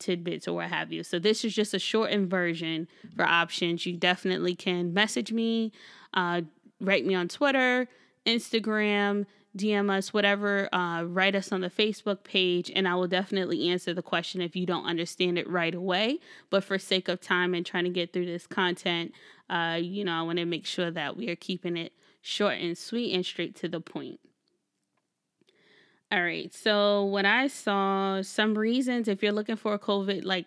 tidbits 0.00 0.48
or 0.48 0.54
what 0.54 0.68
have 0.68 0.92
you. 0.92 1.04
So 1.04 1.18
this 1.18 1.44
is 1.44 1.54
just 1.54 1.74
a 1.74 1.78
shortened 1.78 2.28
version 2.28 2.88
for 3.14 3.24
options. 3.24 3.86
You 3.86 3.96
definitely 3.96 4.54
can 4.54 4.92
message 4.92 5.32
me, 5.32 5.72
uh, 6.14 6.42
write 6.80 7.06
me 7.06 7.14
on 7.14 7.28
Twitter, 7.28 7.88
Instagram 8.26 9.26
DM 9.56 9.90
us, 9.90 10.12
whatever, 10.12 10.72
uh, 10.72 11.02
write 11.02 11.34
us 11.34 11.50
on 11.50 11.60
the 11.60 11.70
Facebook 11.70 12.22
page, 12.22 12.70
and 12.74 12.86
I 12.86 12.94
will 12.94 13.08
definitely 13.08 13.68
answer 13.68 13.92
the 13.92 14.02
question 14.02 14.40
if 14.40 14.54
you 14.54 14.64
don't 14.64 14.84
understand 14.84 15.38
it 15.38 15.48
right 15.48 15.74
away. 15.74 16.20
But 16.50 16.62
for 16.62 16.78
sake 16.78 17.08
of 17.08 17.20
time 17.20 17.54
and 17.54 17.66
trying 17.66 17.84
to 17.84 17.90
get 17.90 18.12
through 18.12 18.26
this 18.26 18.46
content, 18.46 19.12
uh, 19.48 19.78
you 19.80 20.04
know, 20.04 20.12
I 20.12 20.22
want 20.22 20.38
to 20.38 20.44
make 20.44 20.66
sure 20.66 20.90
that 20.90 21.16
we 21.16 21.28
are 21.30 21.36
keeping 21.36 21.76
it 21.76 21.92
short 22.22 22.58
and 22.58 22.78
sweet 22.78 23.12
and 23.12 23.26
straight 23.26 23.56
to 23.56 23.68
the 23.68 23.80
point. 23.80 24.20
All 26.12 26.22
right. 26.22 26.52
So 26.52 27.04
when 27.04 27.24
I 27.24 27.46
saw 27.46 28.20
some 28.22 28.58
reasons, 28.58 29.06
if 29.06 29.22
you're 29.22 29.32
looking 29.32 29.56
for 29.56 29.74
a 29.74 29.78
COVID 29.78 30.24
like 30.24 30.46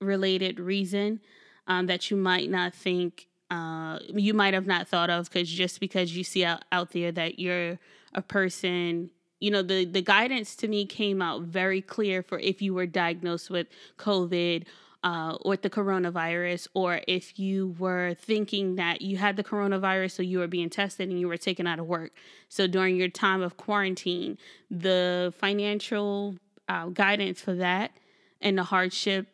related 0.00 0.58
reason 0.58 1.20
um, 1.66 1.86
that 1.86 2.10
you 2.10 2.16
might 2.16 2.50
not 2.50 2.74
think 2.74 3.28
uh, 3.50 3.98
you 4.08 4.34
might 4.34 4.54
have 4.54 4.66
not 4.66 4.88
thought 4.88 5.10
of 5.10 5.26
because 5.30 5.48
just 5.48 5.80
because 5.80 6.16
you 6.16 6.22
see 6.24 6.44
out, 6.44 6.64
out 6.72 6.90
there 6.92 7.12
that 7.12 7.38
you're 7.38 7.78
a 8.14 8.22
person 8.22 9.10
you 9.40 9.50
know 9.50 9.62
the 9.62 9.84
the 9.84 10.02
guidance 10.02 10.54
to 10.56 10.68
me 10.68 10.84
came 10.84 11.22
out 11.22 11.42
very 11.42 11.80
clear 11.80 12.22
for 12.22 12.38
if 12.40 12.60
you 12.60 12.74
were 12.74 12.86
diagnosed 12.86 13.50
with 13.50 13.66
covid 13.98 14.64
uh, 15.04 15.36
or 15.42 15.56
the 15.56 15.70
coronavirus, 15.70 16.68
or 16.74 17.00
if 17.06 17.38
you 17.38 17.74
were 17.78 18.14
thinking 18.14 18.76
that 18.76 19.00
you 19.00 19.16
had 19.16 19.36
the 19.36 19.44
coronavirus, 19.44 20.12
so 20.12 20.22
you 20.22 20.38
were 20.40 20.48
being 20.48 20.70
tested 20.70 21.08
and 21.08 21.20
you 21.20 21.28
were 21.28 21.36
taken 21.36 21.66
out 21.66 21.78
of 21.78 21.86
work. 21.86 22.12
So 22.48 22.66
during 22.66 22.96
your 22.96 23.08
time 23.08 23.42
of 23.42 23.56
quarantine, 23.56 24.38
the 24.70 25.32
financial 25.38 26.36
uh, 26.68 26.86
guidance 26.86 27.40
for 27.40 27.54
that 27.54 27.92
and 28.40 28.58
the 28.58 28.64
hardship 28.64 29.28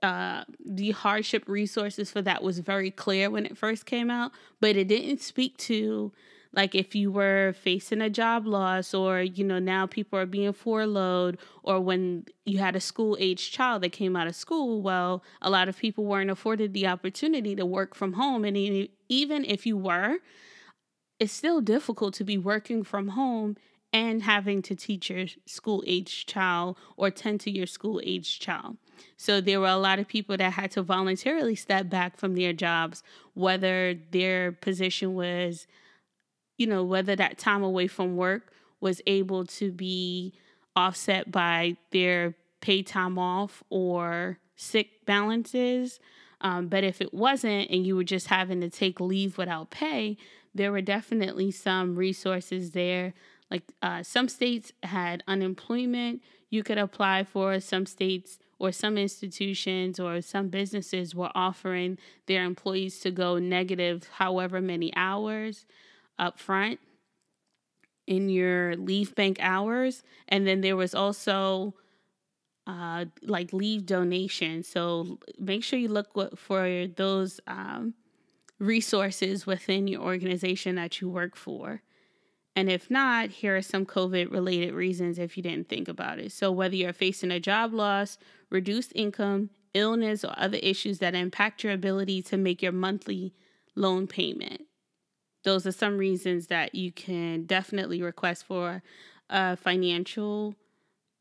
uh, 0.00 0.44
the 0.64 0.92
hardship 0.92 1.42
resources 1.48 2.08
for 2.08 2.22
that 2.22 2.40
was 2.40 2.60
very 2.60 2.88
clear 2.88 3.30
when 3.30 3.44
it 3.44 3.58
first 3.58 3.84
came 3.84 4.12
out, 4.12 4.30
but 4.60 4.76
it 4.76 4.86
didn't 4.86 5.20
speak 5.20 5.56
to 5.56 6.12
like 6.58 6.74
if 6.74 6.92
you 6.92 7.12
were 7.12 7.54
facing 7.62 8.00
a 8.00 8.10
job 8.10 8.44
loss 8.44 8.92
or 8.92 9.22
you 9.22 9.44
know 9.44 9.60
now 9.60 9.86
people 9.86 10.18
are 10.18 10.26
being 10.26 10.52
furloughed 10.52 11.38
or 11.62 11.78
when 11.80 12.24
you 12.44 12.58
had 12.58 12.74
a 12.74 12.80
school 12.80 13.16
age 13.20 13.52
child 13.52 13.80
that 13.80 13.92
came 13.92 14.16
out 14.16 14.26
of 14.26 14.34
school 14.34 14.82
well 14.82 15.22
a 15.40 15.48
lot 15.48 15.68
of 15.68 15.78
people 15.78 16.04
weren't 16.04 16.30
afforded 16.30 16.74
the 16.74 16.84
opportunity 16.84 17.54
to 17.54 17.64
work 17.64 17.94
from 17.94 18.14
home 18.14 18.44
and 18.44 18.56
even 19.08 19.44
if 19.44 19.66
you 19.66 19.76
were 19.76 20.18
it's 21.20 21.32
still 21.32 21.60
difficult 21.60 22.12
to 22.12 22.24
be 22.24 22.36
working 22.36 22.82
from 22.82 23.08
home 23.08 23.56
and 23.92 24.24
having 24.24 24.60
to 24.60 24.74
teach 24.74 25.10
your 25.10 25.26
school 25.46 25.84
age 25.86 26.26
child 26.26 26.76
or 26.96 27.08
tend 27.10 27.40
to 27.40 27.50
your 27.50 27.66
school 27.66 28.00
age 28.04 28.38
child. 28.38 28.76
So 29.16 29.40
there 29.40 29.60
were 29.60 29.68
a 29.68 29.76
lot 29.76 29.98
of 29.98 30.06
people 30.06 30.36
that 30.36 30.52
had 30.52 30.70
to 30.72 30.82
voluntarily 30.82 31.54
step 31.54 31.88
back 31.88 32.18
from 32.18 32.34
their 32.34 32.52
jobs, 32.52 33.02
whether 33.34 33.94
their 34.10 34.52
position 34.52 35.14
was 35.14 35.66
you 36.58 36.66
know, 36.66 36.84
whether 36.84 37.16
that 37.16 37.38
time 37.38 37.62
away 37.62 37.86
from 37.86 38.16
work 38.16 38.52
was 38.80 39.00
able 39.06 39.46
to 39.46 39.72
be 39.72 40.34
offset 40.76 41.32
by 41.32 41.76
their 41.92 42.34
paid 42.60 42.86
time 42.86 43.18
off 43.18 43.62
or 43.70 44.38
sick 44.56 45.06
balances. 45.06 45.98
Um, 46.40 46.68
but 46.68 46.84
if 46.84 47.00
it 47.00 47.14
wasn't 47.14 47.70
and 47.70 47.86
you 47.86 47.96
were 47.96 48.04
just 48.04 48.26
having 48.26 48.60
to 48.60 48.68
take 48.68 49.00
leave 49.00 49.38
without 49.38 49.70
pay, 49.70 50.16
there 50.54 50.70
were 50.70 50.82
definitely 50.82 51.50
some 51.50 51.96
resources 51.96 52.72
there. 52.72 53.14
Like 53.50 53.62
uh, 53.80 54.02
some 54.02 54.28
states 54.28 54.72
had 54.82 55.22
unemployment 55.26 56.22
you 56.50 56.62
could 56.62 56.78
apply 56.78 57.24
for, 57.24 57.60
some 57.60 57.86
states 57.86 58.38
or 58.58 58.72
some 58.72 58.98
institutions 58.98 60.00
or 60.00 60.20
some 60.20 60.48
businesses 60.48 61.14
were 61.14 61.30
offering 61.34 61.98
their 62.26 62.44
employees 62.44 62.98
to 63.00 63.10
go 63.10 63.38
negative 63.38 64.08
however 64.14 64.60
many 64.60 64.92
hours 64.96 65.64
up 66.18 66.38
front 66.38 66.80
in 68.06 68.28
your 68.28 68.74
leave 68.76 69.14
bank 69.14 69.38
hours. 69.40 70.02
And 70.28 70.46
then 70.46 70.62
there 70.62 70.76
was 70.76 70.94
also 70.94 71.74
uh, 72.66 73.06
like 73.22 73.52
leave 73.52 73.86
donation. 73.86 74.62
So 74.62 75.18
make 75.38 75.62
sure 75.62 75.78
you 75.78 75.88
look 75.88 76.38
for 76.38 76.86
those 76.86 77.40
um, 77.46 77.94
resources 78.58 79.46
within 79.46 79.86
your 79.86 80.02
organization 80.02 80.76
that 80.76 81.00
you 81.00 81.08
work 81.08 81.36
for. 81.36 81.82
And 82.56 82.68
if 82.68 82.90
not, 82.90 83.30
here 83.30 83.56
are 83.56 83.62
some 83.62 83.86
COVID 83.86 84.32
related 84.32 84.74
reasons 84.74 85.18
if 85.18 85.36
you 85.36 85.42
didn't 85.42 85.68
think 85.68 85.86
about 85.86 86.18
it. 86.18 86.32
So, 86.32 86.50
whether 86.50 86.74
you're 86.74 86.92
facing 86.92 87.30
a 87.30 87.38
job 87.38 87.72
loss, 87.72 88.18
reduced 88.50 88.90
income, 88.96 89.50
illness, 89.74 90.24
or 90.24 90.34
other 90.36 90.58
issues 90.58 90.98
that 90.98 91.14
impact 91.14 91.62
your 91.62 91.72
ability 91.72 92.20
to 92.22 92.36
make 92.36 92.60
your 92.60 92.72
monthly 92.72 93.32
loan 93.76 94.08
payment 94.08 94.62
those 95.48 95.66
are 95.66 95.72
some 95.72 95.96
reasons 95.96 96.48
that 96.48 96.74
you 96.74 96.92
can 96.92 97.44
definitely 97.44 98.02
request 98.02 98.44
for 98.44 98.82
financial 99.56 100.54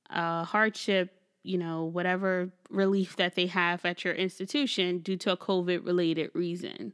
uh, 0.09 0.43
hardship, 0.43 1.13
you 1.43 1.57
know, 1.57 1.85
whatever 1.85 2.49
relief 2.69 3.15
that 3.15 3.35
they 3.35 3.45
have 3.45 3.85
at 3.85 4.03
your 4.03 4.13
institution 4.13 4.99
due 4.99 5.15
to 5.15 5.31
a 5.31 5.37
COVID 5.37 5.85
related 5.85 6.29
reason. 6.33 6.93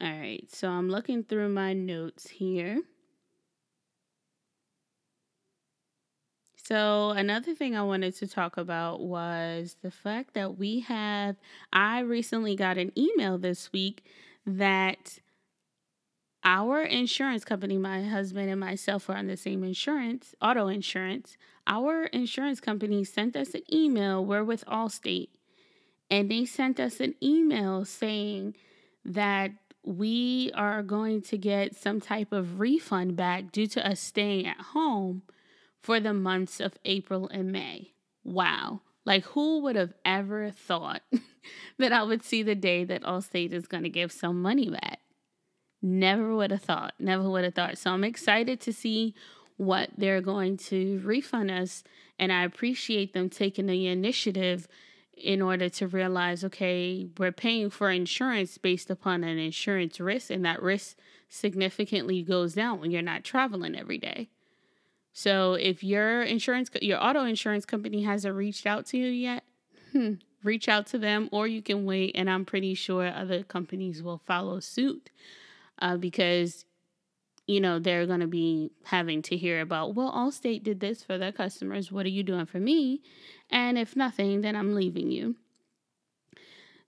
All 0.00 0.08
right, 0.08 0.46
so 0.50 0.68
I'm 0.68 0.88
looking 0.88 1.22
through 1.22 1.50
my 1.50 1.74
notes 1.74 2.28
here. 2.28 2.80
So, 6.66 7.10
another 7.10 7.54
thing 7.54 7.76
I 7.76 7.82
wanted 7.82 8.16
to 8.16 8.26
talk 8.26 8.56
about 8.56 9.02
was 9.02 9.76
the 9.82 9.90
fact 9.90 10.32
that 10.32 10.56
we 10.56 10.80
have, 10.80 11.36
I 11.74 12.00
recently 12.00 12.56
got 12.56 12.78
an 12.78 12.90
email 12.96 13.36
this 13.36 13.70
week 13.70 14.02
that 14.46 15.18
our 16.42 16.80
insurance 16.80 17.44
company, 17.44 17.76
my 17.76 18.04
husband 18.04 18.48
and 18.48 18.58
myself 18.58 19.10
are 19.10 19.16
on 19.16 19.26
the 19.26 19.36
same 19.36 19.62
insurance, 19.62 20.34
auto 20.40 20.68
insurance. 20.68 21.36
Our 21.66 22.04
insurance 22.04 22.60
company 22.60 23.04
sent 23.04 23.36
us 23.36 23.52
an 23.52 23.62
email. 23.70 24.24
We're 24.24 24.44
with 24.44 24.64
Allstate, 24.64 25.28
and 26.10 26.30
they 26.30 26.46
sent 26.46 26.80
us 26.80 26.98
an 26.98 27.14
email 27.22 27.84
saying 27.84 28.56
that 29.04 29.50
we 29.82 30.50
are 30.54 30.82
going 30.82 31.20
to 31.22 31.36
get 31.36 31.76
some 31.76 32.00
type 32.00 32.32
of 32.32 32.58
refund 32.58 33.16
back 33.16 33.52
due 33.52 33.66
to 33.66 33.86
us 33.86 34.00
staying 34.00 34.46
at 34.46 34.60
home 34.72 35.24
for 35.84 36.00
the 36.00 36.14
months 36.14 36.60
of 36.60 36.78
April 36.86 37.28
and 37.28 37.52
May. 37.52 37.92
Wow. 38.24 38.80
Like, 39.04 39.24
who 39.26 39.60
would 39.60 39.76
have 39.76 39.92
ever 40.02 40.50
thought 40.50 41.02
that 41.78 41.92
I 41.92 42.02
would 42.02 42.22
see 42.22 42.42
the 42.42 42.54
day 42.54 42.84
that 42.84 43.02
Allstate 43.02 43.52
is 43.52 43.66
going 43.66 43.82
to 43.82 43.90
give 43.90 44.10
some 44.10 44.40
money 44.40 44.70
back? 44.70 45.00
Never 45.82 46.34
would 46.34 46.52
have 46.52 46.62
thought. 46.62 46.94
Never 46.98 47.28
would 47.28 47.44
have 47.44 47.54
thought. 47.54 47.76
So 47.76 47.90
I'm 47.90 48.02
excited 48.02 48.62
to 48.62 48.72
see 48.72 49.14
what 49.58 49.90
they're 49.98 50.22
going 50.22 50.56
to 50.56 51.02
refund 51.04 51.50
us. 51.50 51.84
And 52.18 52.32
I 52.32 52.44
appreciate 52.44 53.12
them 53.12 53.28
taking 53.28 53.66
the 53.66 53.86
initiative 53.86 54.66
in 55.12 55.42
order 55.42 55.68
to 55.68 55.86
realize 55.86 56.42
okay, 56.44 57.08
we're 57.18 57.30
paying 57.30 57.68
for 57.68 57.90
insurance 57.90 58.56
based 58.56 58.88
upon 58.88 59.22
an 59.22 59.38
insurance 59.38 60.00
risk, 60.00 60.30
and 60.30 60.46
that 60.46 60.62
risk 60.62 60.96
significantly 61.28 62.22
goes 62.22 62.54
down 62.54 62.80
when 62.80 62.90
you're 62.90 63.02
not 63.02 63.22
traveling 63.22 63.76
every 63.76 63.98
day. 63.98 64.30
So 65.14 65.54
if 65.54 65.84
your 65.84 66.24
insurance, 66.24 66.70
your 66.82 67.02
auto 67.02 67.24
insurance 67.24 67.64
company 67.64 68.02
hasn't 68.02 68.34
reached 68.34 68.66
out 68.66 68.84
to 68.86 68.98
you 68.98 69.06
yet, 69.06 69.44
hmm, 69.92 70.14
reach 70.42 70.68
out 70.68 70.88
to 70.88 70.98
them, 70.98 71.28
or 71.30 71.46
you 71.46 71.62
can 71.62 71.86
wait. 71.86 72.12
And 72.16 72.28
I'm 72.28 72.44
pretty 72.44 72.74
sure 72.74 73.06
other 73.06 73.44
companies 73.44 74.02
will 74.02 74.18
follow 74.18 74.58
suit 74.58 75.10
uh, 75.78 75.96
because 75.96 76.64
you 77.46 77.60
know 77.60 77.78
they're 77.78 78.06
going 78.06 78.20
to 78.20 78.26
be 78.26 78.72
having 78.84 79.22
to 79.22 79.36
hear 79.36 79.60
about 79.60 79.94
well 79.94 80.12
allstate 80.12 80.64
did 80.64 80.80
this 80.80 81.04
for 81.04 81.16
their 81.16 81.32
customers. 81.32 81.92
What 81.92 82.06
are 82.06 82.10
you 82.10 82.24
doing 82.24 82.46
for 82.46 82.58
me? 82.58 83.00
And 83.50 83.78
if 83.78 83.94
nothing 83.94 84.40
then 84.40 84.56
i'm 84.56 84.74
leaving 84.74 85.10
you. 85.10 85.36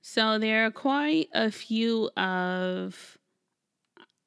So 0.01 0.39
there 0.39 0.67
are 0.67 0.71
quite 0.71 1.29
a 1.33 1.51
few 1.51 2.11
of 2.17 3.19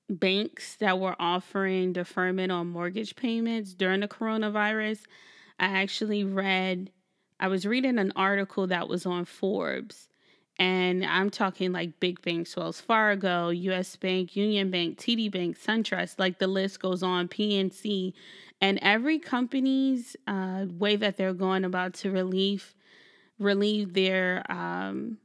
banks 0.09 0.75
that 0.77 0.99
were 0.99 1.15
offering 1.19 1.93
deferment 1.93 2.51
on 2.51 2.67
mortgage 2.67 3.15
payments 3.15 3.73
during 3.73 4.01
the 4.01 4.07
coronavirus. 4.07 5.01
I 5.59 5.65
actually 5.67 6.23
read, 6.23 6.91
I 7.39 7.47
was 7.47 7.65
reading 7.65 7.99
an 7.99 8.11
article 8.15 8.67
that 8.67 8.87
was 8.87 9.05
on 9.05 9.25
Forbes, 9.25 10.09
And 10.57 11.05
I'm 11.05 11.29
talking 11.29 11.71
like 11.71 11.99
big 11.99 12.21
banks, 12.21 12.55
Wells 12.55 12.81
Fargo, 12.81 13.49
US 13.49 13.95
Bank, 13.95 14.35
Union 14.35 14.71
Bank, 14.71 14.97
TD 14.97 15.31
Bank, 15.31 15.57
SunTrust, 15.57 16.19
like 16.19 16.39
the 16.39 16.47
list 16.47 16.81
goes 16.81 17.03
on, 17.03 17.27
PNC. 17.27 18.13
And 18.61 18.79
every 18.81 19.19
company's 19.19 20.17
uh, 20.27 20.65
way 20.69 20.95
that 20.97 21.15
they're 21.15 21.33
going 21.33 21.63
about 21.63 21.93
to 21.95 22.11
relieve 22.11 22.75
relieve 23.39 23.93
their 23.93 24.43
um, 24.51 25.17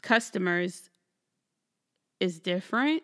customers 0.00 0.88
is 2.18 2.40
different. 2.40 3.02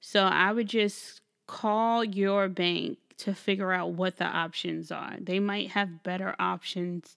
So 0.00 0.24
I 0.24 0.52
would 0.52 0.68
just 0.68 1.20
call 1.46 2.02
your 2.02 2.48
bank 2.48 2.98
to 3.18 3.34
figure 3.34 3.72
out 3.72 3.92
what 3.92 4.16
the 4.16 4.24
options 4.24 4.90
are. 4.90 5.16
They 5.20 5.38
might 5.38 5.70
have 5.70 6.02
better 6.02 6.34
options 6.38 7.16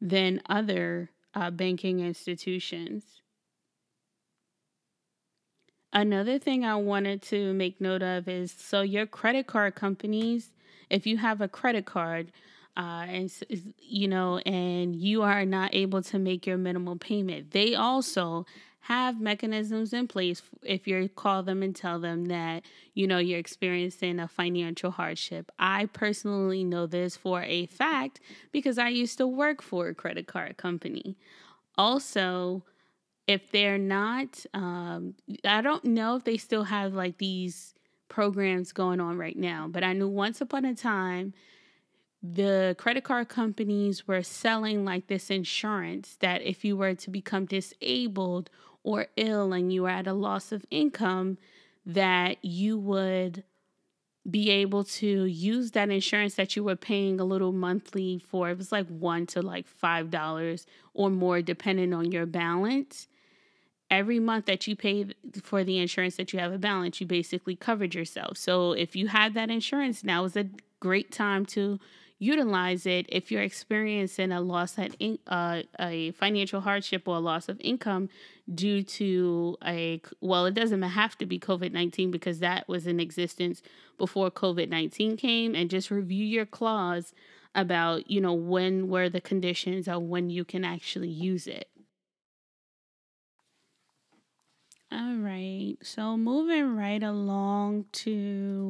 than 0.00 0.40
other 0.48 1.10
uh, 1.34 1.50
banking 1.50 2.00
institutions. 2.00 3.04
Another 5.92 6.38
thing 6.38 6.64
I 6.64 6.76
wanted 6.76 7.20
to 7.22 7.52
make 7.52 7.80
note 7.80 8.02
of 8.02 8.28
is 8.28 8.52
so 8.52 8.82
your 8.82 9.06
credit 9.06 9.48
card 9.48 9.74
companies, 9.74 10.52
if 10.88 11.04
you 11.06 11.16
have 11.18 11.40
a 11.40 11.48
credit 11.48 11.84
card, 11.84 12.30
uh, 12.76 13.04
and 13.08 13.32
you 13.78 14.06
know, 14.06 14.38
and 14.38 14.94
you 14.94 15.22
are 15.22 15.44
not 15.44 15.74
able 15.74 16.00
to 16.02 16.18
make 16.18 16.46
your 16.46 16.56
minimum 16.56 17.00
payment, 17.00 17.50
they 17.50 17.74
also 17.74 18.46
have 18.84 19.20
mechanisms 19.20 19.92
in 19.92 20.08
place 20.08 20.42
if 20.62 20.86
you 20.86 21.08
call 21.08 21.42
them 21.42 21.62
and 21.62 21.76
tell 21.76 21.98
them 21.98 22.26
that 22.26 22.62
you 22.94 23.06
know 23.06 23.18
you're 23.18 23.38
experiencing 23.38 24.18
a 24.18 24.26
financial 24.26 24.90
hardship. 24.90 25.52
I 25.58 25.86
personally 25.86 26.64
know 26.64 26.86
this 26.86 27.16
for 27.16 27.42
a 27.42 27.66
fact 27.66 28.20
because 28.52 28.78
I 28.78 28.88
used 28.88 29.18
to 29.18 29.26
work 29.26 29.62
for 29.62 29.88
a 29.88 29.94
credit 29.94 30.26
card 30.26 30.56
company. 30.56 31.16
Also, 31.76 32.64
if 33.26 33.50
they're 33.52 33.78
not, 33.78 34.44
um, 34.54 35.14
I 35.44 35.60
don't 35.60 35.84
know 35.84 36.16
if 36.16 36.24
they 36.24 36.36
still 36.36 36.64
have 36.64 36.94
like 36.94 37.18
these 37.18 37.74
programs 38.08 38.72
going 38.72 39.00
on 39.00 39.18
right 39.18 39.36
now, 39.36 39.68
but 39.68 39.84
I 39.84 39.92
knew 39.92 40.08
once 40.08 40.40
upon 40.40 40.64
a 40.64 40.74
time 40.74 41.34
the 42.22 42.74
credit 42.78 43.04
card 43.04 43.28
companies 43.28 44.06
were 44.06 44.22
selling 44.22 44.84
like 44.84 45.06
this 45.06 45.30
insurance 45.30 46.16
that 46.20 46.42
if 46.42 46.64
you 46.64 46.76
were 46.76 46.94
to 46.94 47.10
become 47.10 47.46
disabled 47.46 48.50
or 48.82 49.06
ill 49.16 49.52
and 49.52 49.72
you 49.72 49.82
were 49.82 49.90
at 49.90 50.06
a 50.06 50.12
loss 50.12 50.52
of 50.52 50.64
income, 50.70 51.38
that 51.84 52.42
you 52.44 52.78
would 52.78 53.44
be 54.30 54.50
able 54.50 54.84
to 54.84 55.24
use 55.24 55.70
that 55.70 55.88
insurance 55.88 56.34
that 56.34 56.54
you 56.54 56.62
were 56.62 56.76
paying 56.76 57.18
a 57.18 57.24
little 57.24 57.52
monthly 57.52 58.18
for. 58.18 58.50
It 58.50 58.58
was 58.58 58.70
like 58.70 58.86
one 58.88 59.26
to 59.28 59.40
like 59.40 59.66
five 59.66 60.10
dollars 60.10 60.66
or 60.92 61.10
more, 61.10 61.40
depending 61.40 61.94
on 61.94 62.12
your 62.12 62.26
balance. 62.26 63.08
Every 63.90 64.20
month 64.20 64.46
that 64.46 64.66
you 64.68 64.76
pay 64.76 65.06
for 65.42 65.64
the 65.64 65.78
insurance 65.78 66.16
that 66.16 66.32
you 66.32 66.38
have 66.38 66.52
a 66.52 66.58
balance, 66.58 67.00
you 67.00 67.06
basically 67.06 67.56
covered 67.56 67.94
yourself. 67.94 68.36
So 68.36 68.72
if 68.72 68.94
you 68.94 69.08
had 69.08 69.34
that 69.34 69.50
insurance, 69.50 70.04
now 70.04 70.24
is 70.24 70.36
a 70.36 70.46
great 70.78 71.10
time 71.10 71.44
to 71.46 71.80
utilize 72.20 72.86
it 72.86 73.06
if 73.08 73.32
you're 73.32 73.42
experiencing 73.42 74.30
a 74.30 74.40
loss 74.40 74.78
at 74.78 74.94
in, 75.00 75.18
uh, 75.26 75.62
a 75.80 76.12
financial 76.12 76.60
hardship 76.60 77.08
or 77.08 77.16
a 77.16 77.20
loss 77.20 77.48
of 77.48 77.60
income 77.60 78.08
due 78.54 78.82
to 78.82 79.56
a 79.64 80.00
well 80.20 80.46
it 80.46 80.54
doesn't 80.54 80.82
have 80.82 81.16
to 81.16 81.26
be 81.26 81.38
covid-19 81.38 82.10
because 82.10 82.40
that 82.40 82.68
was 82.68 82.86
in 82.86 83.00
existence 83.00 83.62
before 83.96 84.30
covid-19 84.30 85.16
came 85.16 85.54
and 85.54 85.70
just 85.70 85.90
review 85.90 86.24
your 86.24 86.46
clause 86.46 87.12
about 87.54 88.10
you 88.10 88.20
know 88.20 88.34
when 88.34 88.88
were 88.88 89.08
the 89.08 89.20
conditions 89.20 89.88
or 89.88 89.98
when 89.98 90.30
you 90.30 90.44
can 90.44 90.64
actually 90.64 91.08
use 91.08 91.46
it. 91.46 91.68
All 94.92 95.16
right. 95.16 95.76
So 95.82 96.16
moving 96.16 96.76
right 96.76 97.02
along 97.02 97.86
to 97.92 98.69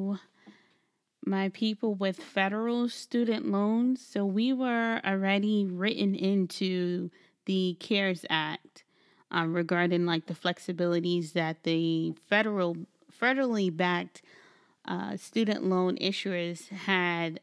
my 1.30 1.48
people 1.50 1.94
with 1.94 2.18
federal 2.18 2.88
student 2.88 3.46
loans. 3.46 4.04
So 4.04 4.26
we 4.26 4.52
were 4.52 5.00
already 5.04 5.64
written 5.64 6.14
into 6.14 7.10
the 7.46 7.76
CARES 7.78 8.26
Act 8.28 8.84
um, 9.30 9.54
regarding 9.54 10.04
like 10.04 10.26
the 10.26 10.34
flexibilities 10.34 11.32
that 11.32 11.62
the 11.62 12.14
federal 12.28 12.76
federally 13.20 13.74
backed 13.74 14.22
uh, 14.86 15.16
student 15.16 15.64
loan 15.64 15.96
issuers 15.98 16.68
had 16.70 17.38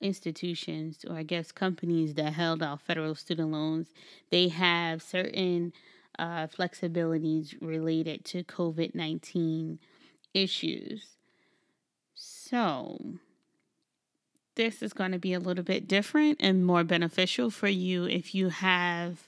institutions 0.00 1.04
or 1.08 1.16
I 1.16 1.22
guess 1.22 1.52
companies 1.52 2.14
that 2.14 2.32
held 2.32 2.62
out 2.62 2.80
federal 2.80 3.14
student 3.14 3.52
loans. 3.52 3.88
They 4.30 4.48
have 4.48 5.02
certain 5.02 5.72
uh, 6.18 6.48
flexibilities 6.48 7.54
related 7.60 8.24
to 8.26 8.42
COVID 8.42 8.94
19 8.94 9.78
issues. 10.34 11.16
So, 12.14 12.98
this 14.60 14.82
is 14.82 14.92
going 14.92 15.10
to 15.10 15.18
be 15.18 15.32
a 15.32 15.40
little 15.40 15.64
bit 15.64 15.88
different 15.88 16.36
and 16.38 16.66
more 16.66 16.84
beneficial 16.84 17.48
for 17.48 17.66
you 17.66 18.04
if 18.04 18.34
you 18.34 18.50
have 18.50 19.26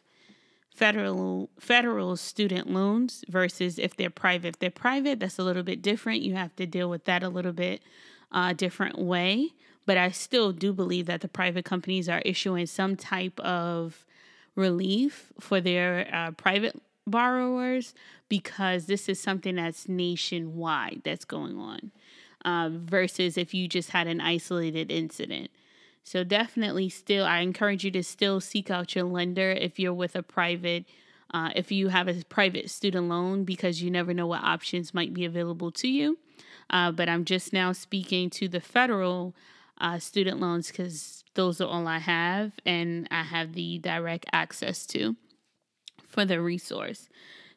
federal 0.75 1.49
federal 1.59 2.19
student 2.19 2.69
loans 2.69 3.25
versus 3.31 3.79
if 3.79 3.97
they're 3.97 4.11
private. 4.11 4.49
If 4.49 4.59
they're 4.59 4.71
private, 4.71 5.21
that's 5.21 5.39
a 5.39 5.43
little 5.43 5.63
bit 5.63 5.81
different. 5.81 6.21
You 6.21 6.35
have 6.35 6.55
to 6.57 6.67
deal 6.67 6.91
with 6.91 7.07
that 7.07 7.23
a 7.23 7.31
little 7.31 7.55
bit 7.55 7.81
uh, 8.31 8.53
different 8.53 8.99
way. 8.99 9.55
But 9.87 9.97
I 9.97 10.11
still 10.11 10.53
do 10.53 10.75
believe 10.75 11.07
that 11.07 11.23
the 11.23 11.29
private 11.29 11.65
companies 11.65 12.11
are 12.11 12.21
issuing 12.27 12.67
some 12.67 12.95
type 12.95 13.41
of 13.41 14.05
relief 14.55 15.33
for 15.41 15.63
their 15.63 16.11
uh, 16.13 16.33
private 16.33 16.79
borrowers 17.07 17.95
because 18.29 18.85
this 18.85 19.09
is 19.09 19.19
something 19.19 19.55
that's 19.55 19.89
nationwide 19.89 21.01
that's 21.05 21.25
going 21.25 21.57
on 21.57 21.91
uh, 22.45 22.71
versus 22.73 23.37
if 23.37 23.55
you 23.55 23.69
just 23.69 23.91
had 23.91 24.07
an 24.07 24.21
isolated 24.21 24.91
incident. 24.91 25.51
So 26.05 26.25
definitely 26.25 26.89
still, 26.89 27.25
I 27.25 27.41
encourage 27.41 27.85
you 27.85 27.91
to 27.93 28.03
still 28.03 28.41
seek 28.41 28.71
out 28.71 28.95
your 28.95 29.05
lender 29.05 29.53
if 29.53 29.79
you're 29.79 29.95
with 29.95 30.17
a 30.17 30.23
private, 30.23 30.85
uh, 31.33 31.51
if 31.55 31.71
you 31.71 31.89
have 31.89 32.09
a 32.09 32.25
private 32.25 32.71
student 32.71 33.09
loan, 33.09 33.45
because 33.45 33.83
you 33.83 33.91
never 33.91 34.13
know 34.13 34.27
what 34.27 34.43
options 34.43 34.95
might 34.95 35.15
be 35.15 35.25
available 35.25 35.71
to 35.73 35.89
you. 35.89 36.19
Uh, 36.71 36.91
but 36.91 37.09
I'm 37.09 37.25
just 37.25 37.53
now 37.53 37.73
speaking 37.73 38.31
to 38.31 38.49
the 38.49 38.61
federal 38.61 39.35
uh, 39.81 39.99
student 39.99 40.41
loans 40.41 40.69
because 40.69 41.25
those 41.35 41.61
are 41.61 41.69
all 41.69 41.87
I 41.87 41.99
have 41.99 42.53
and 42.65 43.09
I 43.11 43.23
have 43.23 43.53
the 43.53 43.79
direct 43.79 44.27
access 44.33 44.87
to 44.87 45.17
for 46.07 46.25
the 46.25 46.41
resource. 46.41 47.09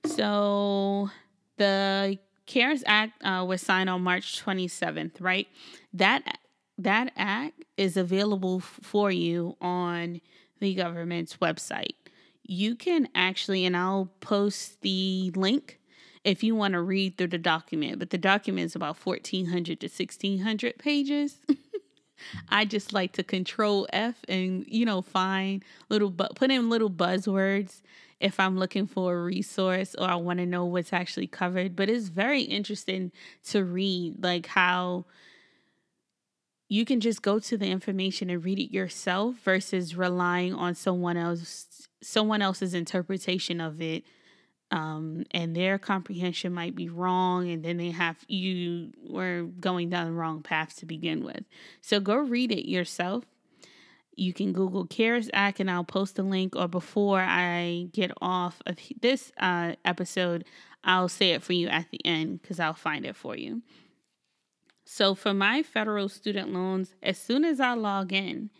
So 0.05 1.09
the 1.57 2.17
CARES 2.45 2.83
Act 2.85 3.23
uh, 3.23 3.43
was 3.47 3.61
signed 3.61 3.89
on 3.89 4.03
March 4.03 4.43
27th, 4.43 5.13
right? 5.19 5.47
That 5.93 6.39
that 6.77 7.13
act 7.15 7.63
is 7.77 7.95
available 7.95 8.59
for 8.59 9.09
you 9.09 9.55
on 9.61 10.19
the 10.59 10.75
government's 10.75 11.37
website. 11.37 11.95
You 12.43 12.75
can 12.75 13.07
actually, 13.15 13.65
and 13.65 13.77
I'll 13.77 14.11
post 14.19 14.81
the 14.81 15.31
link 15.35 15.79
if 16.23 16.43
you 16.43 16.55
want 16.55 16.73
to 16.73 16.81
read 16.81 17.17
through 17.17 17.27
the 17.27 17.37
document, 17.37 17.99
but 17.99 18.09
the 18.09 18.17
document 18.17 18.65
is 18.65 18.75
about 18.75 18.97
1400 18.97 19.79
to 19.79 19.87
1600 19.87 20.77
pages. 20.77 21.39
I 22.49 22.65
just 22.65 22.93
like 22.93 23.13
to 23.13 23.23
control 23.23 23.87
F 23.93 24.15
and, 24.27 24.65
you 24.67 24.85
know, 24.85 25.01
find 25.01 25.63
little, 25.89 26.09
but 26.09 26.35
put 26.35 26.51
in 26.51 26.69
little 26.69 26.89
buzzwords 26.89 27.81
if 28.19 28.39
I'm 28.39 28.57
looking 28.57 28.87
for 28.87 29.13
a 29.13 29.23
resource 29.23 29.95
or 29.95 30.07
I 30.07 30.15
want 30.15 30.39
to 30.39 30.45
know 30.45 30.65
what's 30.65 30.93
actually 30.93 31.27
covered. 31.27 31.75
But 31.75 31.89
it's 31.89 32.07
very 32.07 32.41
interesting 32.41 33.11
to 33.45 33.63
read, 33.63 34.23
like 34.23 34.47
how 34.47 35.05
you 36.67 36.85
can 36.85 36.99
just 36.99 37.21
go 37.21 37.39
to 37.39 37.57
the 37.57 37.67
information 37.67 38.29
and 38.29 38.43
read 38.43 38.59
it 38.59 38.73
yourself 38.73 39.35
versus 39.43 39.95
relying 39.95 40.53
on 40.53 40.75
someone 40.75 41.17
else 41.17 41.87
someone 42.01 42.41
else's 42.41 42.73
interpretation 42.73 43.59
of 43.59 43.81
it 43.81 44.03
um, 44.71 45.23
and 45.31 45.55
their 45.55 45.77
comprehension 45.77 46.51
might 46.53 46.75
be 46.75 46.89
wrong 46.89 47.49
and 47.49 47.63
then 47.63 47.77
they 47.77 47.91
have 47.91 48.17
you 48.27 48.91
were 49.07 49.43
going 49.59 49.89
down 49.89 50.07
the 50.07 50.13
wrong 50.13 50.41
path 50.41 50.75
to 50.75 50.85
begin 50.85 51.23
with 51.23 51.43
so 51.81 51.99
go 51.99 52.15
read 52.15 52.51
it 52.51 52.69
yourself 52.69 53.25
you 54.15 54.33
can 54.33 54.53
Google 54.53 54.85
CARES 54.85 55.29
Act, 55.33 55.59
and 55.59 55.69
I'll 55.69 55.83
post 55.83 56.19
a 56.19 56.23
link. 56.23 56.55
Or 56.55 56.67
before 56.67 57.19
I 57.19 57.87
get 57.91 58.11
off 58.21 58.61
of 58.65 58.77
this 59.01 59.31
uh, 59.39 59.73
episode, 59.83 60.45
I'll 60.83 61.09
say 61.09 61.31
it 61.31 61.43
for 61.43 61.53
you 61.53 61.67
at 61.67 61.89
the 61.91 62.03
end 62.05 62.41
because 62.41 62.59
I'll 62.59 62.73
find 62.73 63.05
it 63.05 63.15
for 63.15 63.35
you. 63.35 63.61
So, 64.85 65.15
for 65.15 65.33
my 65.33 65.63
federal 65.63 66.09
student 66.09 66.53
loans, 66.53 66.95
as 67.01 67.17
soon 67.17 67.43
as 67.43 67.59
I 67.59 67.73
log 67.73 68.13
in, 68.13 68.51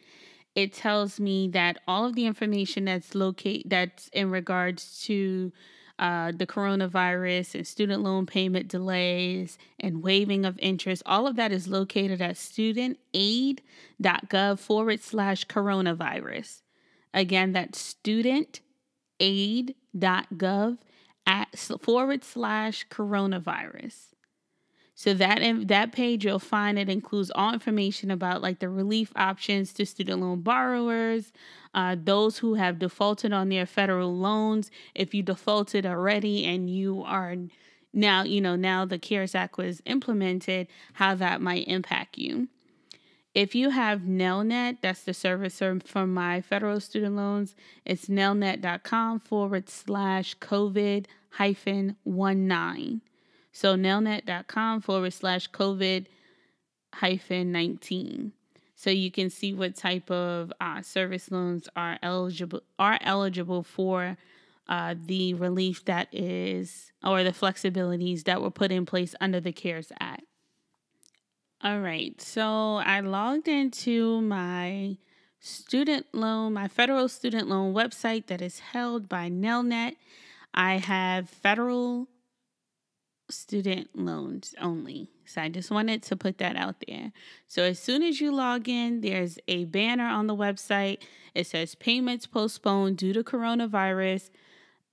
it 0.55 0.73
tells 0.73 1.19
me 1.19 1.47
that 1.49 1.77
all 1.87 2.05
of 2.05 2.15
the 2.15 2.25
information 2.25 2.85
that's 2.85 3.13
locate 3.13 3.69
that's 3.69 4.07
in 4.09 4.31
regards 4.31 5.03
to 5.03 5.51
uh, 5.97 6.33
the 6.35 6.45
coronavirus 6.45 7.55
and 7.55 7.65
student 7.65 8.03
loan 8.03 8.25
payment 8.25 8.67
delays 8.67 9.57
and 9.79 10.03
waiving 10.03 10.43
of 10.45 10.59
interest. 10.59 11.01
All 11.05 11.25
of 11.27 11.37
that 11.37 11.51
is 11.51 11.67
located 11.67 12.21
at 12.21 12.35
studentaid.gov 12.35 14.59
forward 14.59 15.01
slash 15.01 15.47
coronavirus. 15.47 16.61
Again, 17.13 17.53
that's 17.53 17.95
studentaid.gov 17.95 20.77
at 21.27 21.57
forward 21.81 22.23
slash 22.23 22.87
coronavirus. 22.89 24.14
So 24.97 25.13
that 25.15 25.67
that 25.67 25.91
page 25.91 26.23
you'll 26.23 26.39
find 26.39 26.79
it 26.79 26.87
includes 26.87 27.29
all 27.35 27.53
information 27.53 28.09
about 28.09 28.41
like 28.41 28.59
the 28.59 28.69
relief 28.69 29.11
options 29.17 29.73
to 29.73 29.85
student 29.85 30.21
loan 30.21 30.39
borrowers, 30.39 31.33
uh, 31.73 31.97
those 32.01 32.37
who 32.37 32.53
have 32.53 32.79
defaulted 32.79 33.33
on 33.33 33.49
their 33.49 33.65
federal 33.65 34.15
loans. 34.15 34.71
If 34.95 35.13
you 35.13 35.21
defaulted 35.21 35.85
already 35.85 36.45
and 36.45 36.69
you 36.69 37.03
are 37.03 37.35
now, 37.91 38.23
you 38.23 38.39
know, 38.39 38.55
now 38.55 38.85
the 38.85 38.97
CARES 38.97 39.35
Act 39.35 39.57
was 39.57 39.81
implemented, 39.85 40.67
how 40.93 41.13
that 41.15 41.41
might 41.41 41.67
impact 41.67 42.17
you. 42.17 42.47
If 43.33 43.53
you 43.53 43.71
have 43.71 44.01
Nelnet, 44.01 44.77
that's 44.81 45.03
the 45.03 45.13
service 45.13 45.61
for 45.83 46.07
my 46.07 46.39
federal 46.39 46.79
student 46.79 47.17
loans, 47.17 47.53
it's 47.83 48.05
nelnet.com 48.05 49.19
forward 49.19 49.69
slash 49.69 50.37
COVID 50.37 51.05
hyphen 51.31 51.97
19. 52.05 53.01
So 53.55 53.77
nelnet.com 53.77 54.81
forward 54.81 55.13
slash 55.13 55.49
COVID 55.49 56.07
hyphen 56.95 57.53
19. 57.53 58.33
So 58.75 58.89
you 58.89 59.09
can 59.09 59.29
see 59.29 59.53
what 59.53 59.77
type 59.77 60.11
of 60.11 60.51
uh, 60.59 60.81
service 60.81 61.31
loans 61.31 61.69
are 61.73 61.97
eligible 62.03 62.63
are 62.77 62.99
eligible 62.99 63.63
for 63.63 64.17
uh, 64.67 64.95
the 65.05 65.35
relief 65.35 65.85
that 65.85 66.09
is 66.11 66.91
or 67.01 67.23
the 67.23 67.31
flexibilities 67.31 68.25
that 68.25 68.41
were 68.41 68.51
put 68.51 68.73
in 68.73 68.85
place 68.85 69.15
under 69.21 69.39
the 69.39 69.53
CARES 69.53 69.93
Act. 70.01 70.25
All 71.63 71.79
right, 71.79 72.19
so 72.19 72.75
I 72.75 72.99
logged 72.99 73.47
into 73.47 74.19
my 74.19 74.97
student 75.39 76.07
loan, 76.11 76.51
my 76.51 76.67
federal 76.67 77.07
student 77.07 77.47
loan 77.47 77.73
website 77.73 78.27
that 78.27 78.41
is 78.41 78.59
held 78.59 79.07
by 79.07 79.29
Nelnet. 79.29 79.95
I 80.53 80.79
have 80.79 81.29
federal 81.29 82.09
student 83.29 83.89
loans 83.95 84.53
only. 84.59 85.09
So 85.25 85.41
I 85.41 85.49
just 85.49 85.71
wanted 85.71 86.03
to 86.03 86.15
put 86.15 86.37
that 86.37 86.55
out 86.55 86.75
there. 86.87 87.11
So 87.47 87.63
as 87.63 87.79
soon 87.79 88.03
as 88.03 88.21
you 88.21 88.33
log 88.33 88.69
in, 88.69 89.01
there's 89.01 89.39
a 89.47 89.65
banner 89.65 90.07
on 90.07 90.27
the 90.27 90.35
website. 90.35 90.99
It 91.33 91.47
says 91.47 91.75
payments 91.75 92.27
postponed 92.27 92.97
due 92.97 93.13
to 93.13 93.23
coronavirus. 93.23 94.29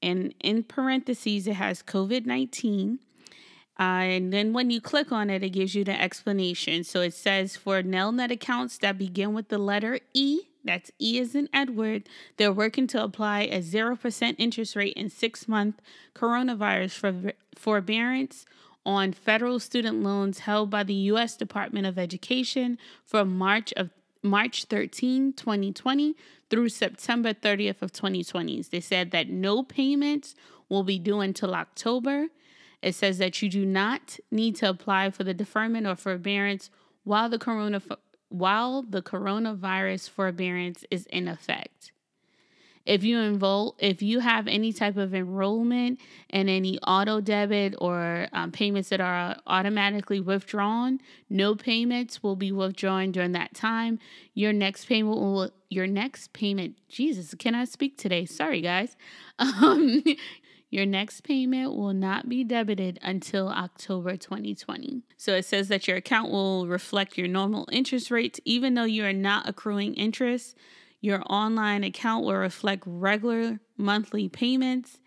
And 0.02 0.34
in 0.40 0.64
parentheses, 0.64 1.46
it 1.46 1.54
has 1.54 1.82
COVID 1.82 2.26
19. 2.26 2.98
Uh, 3.78 3.82
and 3.82 4.32
then 4.32 4.52
when 4.52 4.70
you 4.70 4.80
click 4.80 5.10
on 5.10 5.30
it, 5.30 5.42
it 5.42 5.50
gives 5.50 5.74
you 5.74 5.84
the 5.84 6.00
explanation. 6.00 6.84
So 6.84 7.00
it 7.00 7.14
says 7.14 7.56
for 7.56 7.82
Nelnet 7.82 8.30
accounts 8.30 8.78
that 8.78 8.98
begin 8.98 9.32
with 9.32 9.48
the 9.48 9.58
letter 9.58 10.00
E, 10.12 10.40
that's 10.64 10.90
E 10.98 11.18
as 11.20 11.34
in 11.34 11.48
Edward. 11.52 12.08
They're 12.36 12.52
working 12.52 12.86
to 12.88 13.02
apply 13.02 13.42
a 13.42 13.60
0% 13.60 14.34
interest 14.38 14.76
rate 14.76 14.94
in 14.94 15.10
six 15.10 15.48
month 15.48 15.80
coronavirus 16.14 16.92
for 16.92 17.32
forbearance 17.56 18.44
on 18.84 19.12
federal 19.12 19.60
student 19.60 20.02
loans 20.02 20.40
held 20.40 20.70
by 20.70 20.82
the 20.82 20.94
U.S. 20.94 21.36
Department 21.36 21.86
of 21.86 21.98
Education 21.98 22.78
from 23.04 23.36
March 23.36 23.72
of 23.76 23.90
March 24.22 24.64
13, 24.64 25.32
2020 25.32 26.14
through 26.48 26.68
September 26.68 27.34
30th 27.34 27.82
of 27.82 27.92
2020. 27.92 28.62
They 28.62 28.80
said 28.80 29.10
that 29.10 29.28
no 29.28 29.64
payments 29.64 30.34
will 30.68 30.84
be 30.84 30.98
due 30.98 31.20
until 31.20 31.54
October. 31.54 32.28
It 32.82 32.94
says 32.94 33.18
that 33.18 33.42
you 33.42 33.48
do 33.48 33.66
not 33.66 34.18
need 34.30 34.56
to 34.56 34.68
apply 34.68 35.10
for 35.10 35.24
the 35.24 35.34
deferment 35.34 35.86
or 35.86 35.96
forbearance 35.96 36.70
while 37.04 37.28
the 37.28 37.38
corona 37.38 37.80
while 38.32 38.82
the 38.82 39.02
coronavirus 39.02 40.10
forbearance 40.10 40.84
is 40.90 41.06
in 41.06 41.28
effect. 41.28 41.92
If 42.84 43.04
you 43.04 43.20
enroll, 43.20 43.76
if 43.78 44.02
you 44.02 44.18
have 44.18 44.48
any 44.48 44.72
type 44.72 44.96
of 44.96 45.14
enrollment 45.14 46.00
and 46.30 46.50
any 46.50 46.80
auto 46.80 47.20
debit 47.20 47.76
or 47.78 48.26
um, 48.32 48.50
payments 48.50 48.88
that 48.88 49.00
are 49.00 49.36
automatically 49.46 50.18
withdrawn, 50.18 50.98
no 51.30 51.54
payments 51.54 52.24
will 52.24 52.34
be 52.34 52.50
withdrawn 52.50 53.12
during 53.12 53.32
that 53.32 53.54
time. 53.54 54.00
Your 54.34 54.52
next 54.52 54.86
payment 54.86 55.16
will, 55.16 55.50
your 55.68 55.86
next 55.86 56.32
payment, 56.32 56.76
Jesus, 56.88 57.34
can 57.38 57.54
I 57.54 57.66
speak 57.66 57.98
today? 57.98 58.26
Sorry, 58.26 58.60
guys. 58.60 58.96
Um, 59.38 60.04
your 60.72 60.86
next 60.86 61.20
payment 61.20 61.76
will 61.76 61.92
not 61.92 62.30
be 62.30 62.42
debited 62.42 62.98
until 63.02 63.50
October 63.50 64.16
2020. 64.16 65.02
So 65.18 65.34
it 65.34 65.44
says 65.44 65.68
that 65.68 65.86
your 65.86 65.98
account 65.98 66.30
will 66.30 66.66
reflect 66.66 67.18
your 67.18 67.28
normal 67.28 67.68
interest 67.70 68.10
rates, 68.10 68.40
even 68.46 68.72
though 68.72 68.84
you 68.84 69.04
are 69.04 69.12
not 69.12 69.46
accruing 69.46 69.92
interest. 69.94 70.56
Your 71.02 71.22
online 71.26 71.84
account 71.84 72.24
will 72.24 72.36
reflect 72.36 72.84
regular 72.86 73.60
monthly 73.76 74.30
payments, 74.30 74.98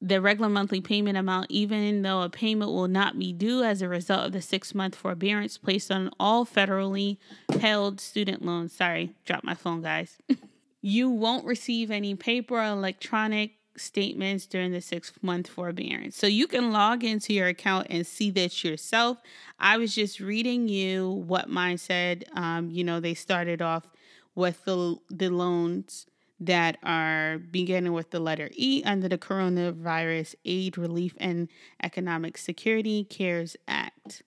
the 0.00 0.18
regular 0.18 0.48
monthly 0.48 0.80
payment 0.80 1.18
amount, 1.18 1.50
even 1.50 2.00
though 2.00 2.22
a 2.22 2.30
payment 2.30 2.70
will 2.70 2.88
not 2.88 3.18
be 3.18 3.34
due 3.34 3.62
as 3.62 3.82
a 3.82 3.88
result 3.88 4.28
of 4.28 4.32
the 4.32 4.40
six 4.40 4.74
month 4.74 4.94
forbearance 4.94 5.58
placed 5.58 5.92
on 5.92 6.08
all 6.18 6.46
federally 6.46 7.18
held 7.60 8.00
student 8.00 8.46
loans. 8.46 8.72
Sorry, 8.72 9.12
dropped 9.26 9.44
my 9.44 9.54
phone, 9.54 9.82
guys. 9.82 10.16
you 10.80 11.10
won't 11.10 11.44
receive 11.44 11.90
any 11.90 12.14
paper 12.14 12.58
or 12.58 12.64
electronic 12.64 13.59
statements 13.76 14.46
during 14.46 14.72
the 14.72 14.80
six 14.80 15.12
month 15.22 15.48
forbearance. 15.48 16.16
So 16.16 16.26
you 16.26 16.46
can 16.46 16.72
log 16.72 17.04
into 17.04 17.32
your 17.32 17.48
account 17.48 17.86
and 17.90 18.06
see 18.06 18.30
this 18.30 18.64
yourself. 18.64 19.18
I 19.58 19.78
was 19.78 19.94
just 19.94 20.20
reading 20.20 20.68
you 20.68 21.10
what 21.10 21.48
mine 21.48 21.78
said. 21.78 22.24
Um, 22.34 22.70
you 22.70 22.84
know, 22.84 23.00
they 23.00 23.14
started 23.14 23.62
off 23.62 23.92
with 24.34 24.64
the, 24.64 24.96
the 25.10 25.28
loans 25.28 26.06
that 26.40 26.78
are 26.82 27.38
beginning 27.38 27.92
with 27.92 28.10
the 28.10 28.20
letter 28.20 28.50
E 28.54 28.82
under 28.84 29.08
the 29.08 29.18
Coronavirus 29.18 30.34
Aid, 30.44 30.78
Relief, 30.78 31.14
and 31.20 31.48
Economic 31.82 32.38
Security 32.38 33.04
CARES 33.04 33.56
Act. 33.68 34.22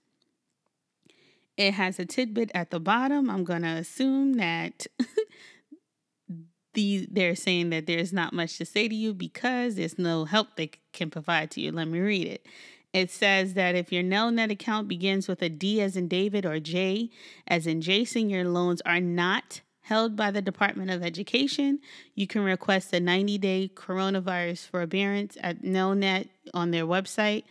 It 1.58 1.74
has 1.74 2.00
a 2.00 2.06
tidbit 2.06 2.52
at 2.54 2.72
the 2.72 2.80
bottom. 2.80 3.30
I'm 3.30 3.44
going 3.44 3.64
to 3.64 3.70
assume 3.70 4.34
that 4.34 4.88
the 6.74 7.08
they're 7.12 7.36
saying 7.36 7.70
that 7.70 7.86
there's 7.86 8.14
not 8.14 8.34
much 8.34 8.58
to 8.58 8.66
say 8.66 8.88
to 8.88 8.96
you 8.96 9.14
because 9.14 9.76
there's 9.76 9.98
no 9.98 10.26
help 10.26 10.56
they 10.56 10.72
can 10.92 11.10
provide 11.10 11.52
to 11.52 11.62
you. 11.62 11.72
Let 11.72 11.88
me 11.88 12.00
read 12.00 12.28
it. 12.28 12.46
It 12.94 13.10
says 13.10 13.56
that 13.56 13.74
if 13.76 13.92
your 13.92 14.04
Nelnet 14.04 14.52
account 14.52 14.88
begins 14.88 15.28
with 15.28 15.42
a 15.42 15.50
D 15.50 15.82
as 15.82 15.96
in 15.96 16.08
David 16.08 16.46
or 16.46 16.60
J 16.60 17.10
as 17.48 17.66
in 17.66 17.82
Jason, 17.82 18.30
your 18.30 18.46
loans 18.46 18.82
are 18.86 19.00
not 19.00 19.62
held 19.82 20.16
by 20.16 20.32
the 20.32 20.42
Department 20.42 20.90
of 20.90 21.04
Education. 21.04 21.80
You 22.16 22.28
can 22.28 22.44
request 22.44 22.94
a 22.94 23.00
90 23.00 23.38
day 23.40 23.72
coronavirus 23.74 24.68
forbearance 24.68 25.38
at 25.42 25.62
Nelnet 25.62 26.30
on 26.54 26.72
their 26.72 26.86
website. 26.86 27.44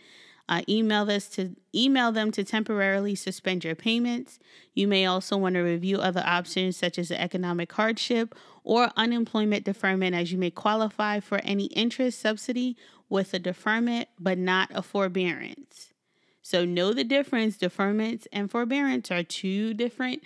Uh, 0.49 0.61
email 0.67 1.05
this 1.05 1.29
to 1.29 1.55
email 1.73 2.11
them 2.11 2.29
to 2.31 2.43
temporarily 2.43 3.15
suspend 3.15 3.63
your 3.63 3.75
payments. 3.75 4.39
You 4.73 4.87
may 4.87 5.05
also 5.05 5.37
want 5.37 5.55
to 5.55 5.61
review 5.61 5.99
other 5.99 6.23
options 6.25 6.75
such 6.75 6.97
as 6.99 7.11
economic 7.11 7.71
hardship 7.71 8.35
or 8.63 8.91
unemployment 8.95 9.65
deferment, 9.65 10.15
as 10.15 10.31
you 10.31 10.37
may 10.37 10.51
qualify 10.51 11.19
for 11.19 11.39
any 11.43 11.65
interest 11.65 12.19
subsidy 12.19 12.77
with 13.09 13.33
a 13.33 13.39
deferment 13.39 14.07
but 14.19 14.37
not 14.37 14.69
a 14.73 14.81
forbearance. 14.81 15.93
So 16.41 16.65
know 16.65 16.93
the 16.93 17.03
difference. 17.03 17.57
Deferments 17.57 18.27
and 18.31 18.49
forbearance 18.49 19.11
are 19.11 19.23
two 19.23 19.73
different 19.73 20.23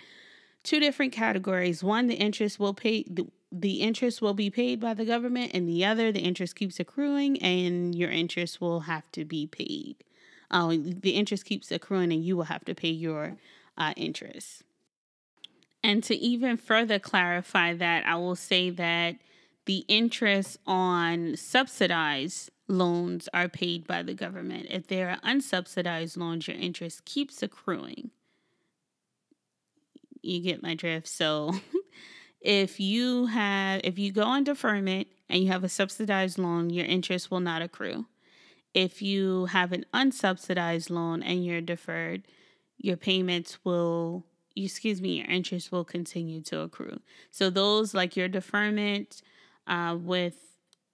two 0.62 0.80
different 0.80 1.12
categories. 1.12 1.82
One, 1.82 2.08
the 2.08 2.16
interest 2.16 2.58
will 2.58 2.74
pay 2.74 3.04
the, 3.04 3.26
the 3.50 3.80
interest 3.80 4.20
will 4.20 4.34
be 4.34 4.50
paid 4.50 4.80
by 4.80 4.94
the 4.94 5.04
government, 5.04 5.52
and 5.54 5.68
the 5.68 5.84
other, 5.84 6.12
the 6.12 6.20
interest 6.20 6.56
keeps 6.56 6.78
accruing, 6.78 7.40
and 7.42 7.94
your 7.94 8.10
interest 8.10 8.60
will 8.60 8.80
have 8.80 9.10
to 9.12 9.24
be 9.24 9.46
paid 9.46 10.04
uh, 10.50 10.68
the 10.68 11.10
interest 11.10 11.44
keeps 11.44 11.70
accruing 11.70 12.12
and 12.12 12.24
you 12.24 12.36
will 12.36 12.44
have 12.44 12.64
to 12.64 12.74
pay 12.74 12.88
your 12.88 13.36
uh, 13.76 13.92
interest. 13.96 14.64
And 15.82 16.02
to 16.04 16.14
even 16.14 16.56
further 16.56 16.98
clarify 16.98 17.74
that, 17.74 18.06
I 18.06 18.16
will 18.16 18.36
say 18.36 18.70
that 18.70 19.16
the 19.66 19.84
interest 19.88 20.58
on 20.66 21.36
subsidized 21.36 22.50
loans 22.68 23.28
are 23.32 23.48
paid 23.48 23.86
by 23.86 24.02
the 24.02 24.14
government. 24.14 24.66
If 24.70 24.86
there 24.86 25.10
are 25.10 25.20
unsubsidized 25.20 26.16
loans, 26.16 26.48
your 26.48 26.56
interest 26.56 27.04
keeps 27.04 27.42
accruing. 27.42 28.10
You 30.22 30.40
get 30.40 30.62
my 30.62 30.74
drift. 30.74 31.08
So 31.08 31.54
if 32.40 32.80
you 32.80 33.26
have 33.26 33.80
if 33.84 33.98
you 33.98 34.12
go 34.12 34.24
on 34.24 34.44
deferment 34.44 35.08
and 35.28 35.42
you 35.42 35.50
have 35.50 35.64
a 35.64 35.68
subsidized 35.68 36.38
loan, 36.38 36.70
your 36.70 36.86
interest 36.86 37.30
will 37.30 37.40
not 37.40 37.62
accrue. 37.62 38.06
If 38.74 39.02
you 39.02 39.46
have 39.46 39.72
an 39.72 39.84
unsubsidized 39.94 40.90
loan 40.90 41.22
and 41.22 41.44
you're 41.44 41.60
deferred, 41.60 42.22
your 42.76 42.96
payments 42.96 43.58
will, 43.64 44.24
excuse 44.64 45.00
me, 45.00 45.18
your 45.18 45.26
interest 45.26 45.72
will 45.72 45.84
continue 45.84 46.40
to 46.42 46.60
accrue. 46.60 47.00
So 47.30 47.50
those 47.50 47.94
like 47.94 48.16
your 48.16 48.28
deferment 48.28 49.22
uh, 49.66 49.96
with 50.00 50.36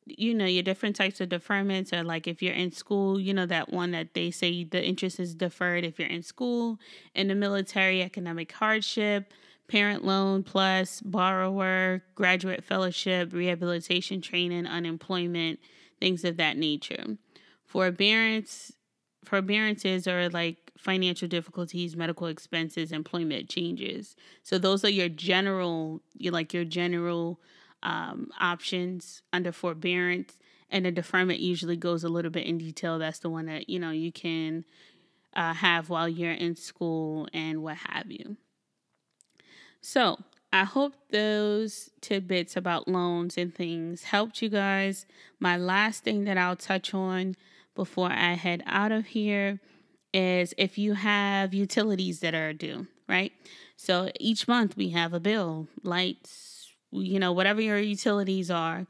you 0.07 0.35
know 0.35 0.45
your 0.45 0.63
different 0.63 0.97
types 0.97 1.21
of 1.21 1.31
deferments 1.31 1.93
are 1.93 2.05
like 2.05 2.27
if 2.27 2.43
you're 2.43 2.53
in 2.53 2.71
school 2.71 3.19
you 3.19 3.33
know 3.33 3.47
that 3.47 3.73
one 3.73 3.93
that 3.93 4.13
they 4.13 4.31
say 4.31 4.63
the 4.63 4.85
interest 4.85 5.19
is 5.19 5.35
deferred 5.35 5.83
if 5.83 5.99
you're 5.99 6.09
in 6.09 6.23
school 6.23 6.79
in 7.15 7.29
the 7.29 7.35
military 7.35 8.03
economic 8.03 8.53
hardship 8.53 9.33
parent 9.67 10.05
loan 10.05 10.43
plus 10.43 11.01
borrower 11.01 12.03
graduate 12.15 12.63
fellowship 12.63 13.33
rehabilitation 13.33 14.21
training 14.21 14.67
unemployment 14.67 15.59
things 16.01 16.23
of 16.23 16.37
that 16.37 16.59
nature 16.59 17.17
Forbearance 17.65 18.73
forbearances 19.25 20.07
are 20.07 20.29
like 20.29 20.64
financial 20.85 21.27
difficulties, 21.27 21.97
medical 21.97 22.27
expenses, 22.27 22.93
employment 22.93 23.49
changes. 23.49 24.15
So 24.43 24.59
those 24.59 24.85
are 24.85 24.91
your 24.91 25.09
general, 25.09 26.03
you 26.17 26.31
like 26.31 26.53
your 26.53 26.65
general 26.65 27.41
um, 27.83 28.31
options 28.39 29.23
under 29.33 29.51
forbearance, 29.51 30.39
and 30.71 30.85
the 30.85 30.93
deferment 30.93 31.41
usually 31.41 31.77
goes 31.77 32.05
a 32.05 32.09
little 32.09 32.31
bit 32.31 32.47
in 32.47 32.59
detail. 32.59 32.99
That's 32.99 33.19
the 33.19 33.31
one 33.31 33.47
that 33.47 33.69
you 33.71 33.79
know 33.79 33.91
you 33.91 34.13
can 34.13 34.65
uh, 35.35 35.55
have 35.55 35.89
while 35.89 36.09
you're 36.09 36.33
in 36.33 36.55
school 36.55 37.29
and 37.33 37.63
what 37.63 37.77
have 37.77 38.11
you. 38.11 38.37
So 39.81 40.19
I 40.53 40.65
hope 40.65 40.95
those 41.11 41.91
tidbits 42.01 42.57
about 42.57 42.89
loans 42.89 43.37
and 43.37 43.55
things 43.55 44.05
helped 44.05 44.43
you 44.43 44.49
guys. 44.49 45.07
My 45.41 45.57
last 45.57 46.05
thing 46.05 46.25
that 46.25 46.39
I'll 46.39 46.57
touch 46.57 46.95
on 46.95 47.37
before 47.75 48.11
I 48.11 48.35
head 48.35 48.63
out 48.67 48.93
of 48.93 49.07
here 49.07 49.61
is 50.15 50.55
if 50.57 50.79
you 50.79 50.95
have 50.95 51.53
utilities 51.53 52.21
that 52.21 52.35
are 52.35 52.53
due, 52.53 52.87
right? 53.09 53.33
So 53.77 54.11
each 54.21 54.47
month 54.49 54.77
we 54.77 54.91
have 54.91 55.13
a 55.13 55.21
bill, 55.21 55.69
lights, 55.83 56.73
you 56.93 57.19
know, 57.19 57.33
whatever 57.33 57.61
your 57.61 57.79
utilities 57.79 58.51
are. 58.51 58.87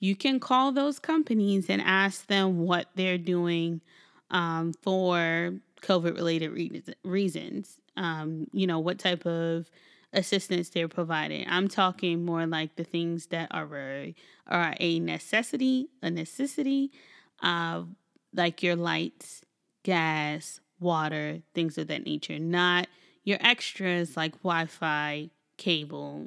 You 0.00 0.16
can 0.16 0.40
call 0.40 0.72
those 0.72 0.98
companies 0.98 1.70
and 1.70 1.80
ask 1.80 2.26
them 2.26 2.58
what 2.58 2.88
they're 2.96 3.16
doing 3.16 3.80
um, 4.30 4.74
for 4.82 5.54
COVID 5.82 6.16
related 6.16 6.50
re- 6.50 6.82
reasons. 7.04 7.78
Um, 7.96 8.48
you 8.52 8.66
know, 8.66 8.80
what 8.80 8.98
type 8.98 9.24
of 9.24 9.70
assistance 10.12 10.68
they're 10.68 10.88
providing. 10.88 11.46
I'm 11.48 11.68
talking 11.68 12.24
more 12.24 12.46
like 12.46 12.76
the 12.76 12.84
things 12.84 13.26
that 13.26 13.48
are 13.52 13.68
a, 13.76 14.14
are 14.48 14.74
a 14.78 14.98
necessity, 14.98 15.88
a 16.02 16.10
necessity. 16.10 16.90
Uh, 17.40 17.84
like 18.34 18.62
your 18.62 18.76
lights, 18.76 19.42
gas, 19.84 20.60
water, 20.84 21.40
things 21.54 21.78
of 21.78 21.88
that 21.88 22.04
nature, 22.04 22.38
not 22.38 22.86
your 23.24 23.38
extras 23.40 24.16
like 24.16 24.32
Wi 24.42 24.66
Fi, 24.66 25.30
cable, 25.56 26.26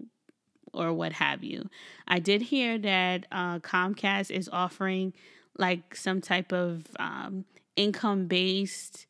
or 0.74 0.91
what 0.91 1.13
have 1.13 1.43
you. 1.43 1.70
I 2.08 2.20
did 2.20 2.41
hear 2.41 2.78
that 2.80 3.26
uh, 3.32 3.60
Comcast 3.60 4.32
is 4.32 4.50
offering 4.52 5.13
like 5.58 5.96
some 5.96 6.22
type 6.22 6.52
of 6.52 6.86
um, 7.00 7.46
income 7.76 8.28
based 8.28 9.06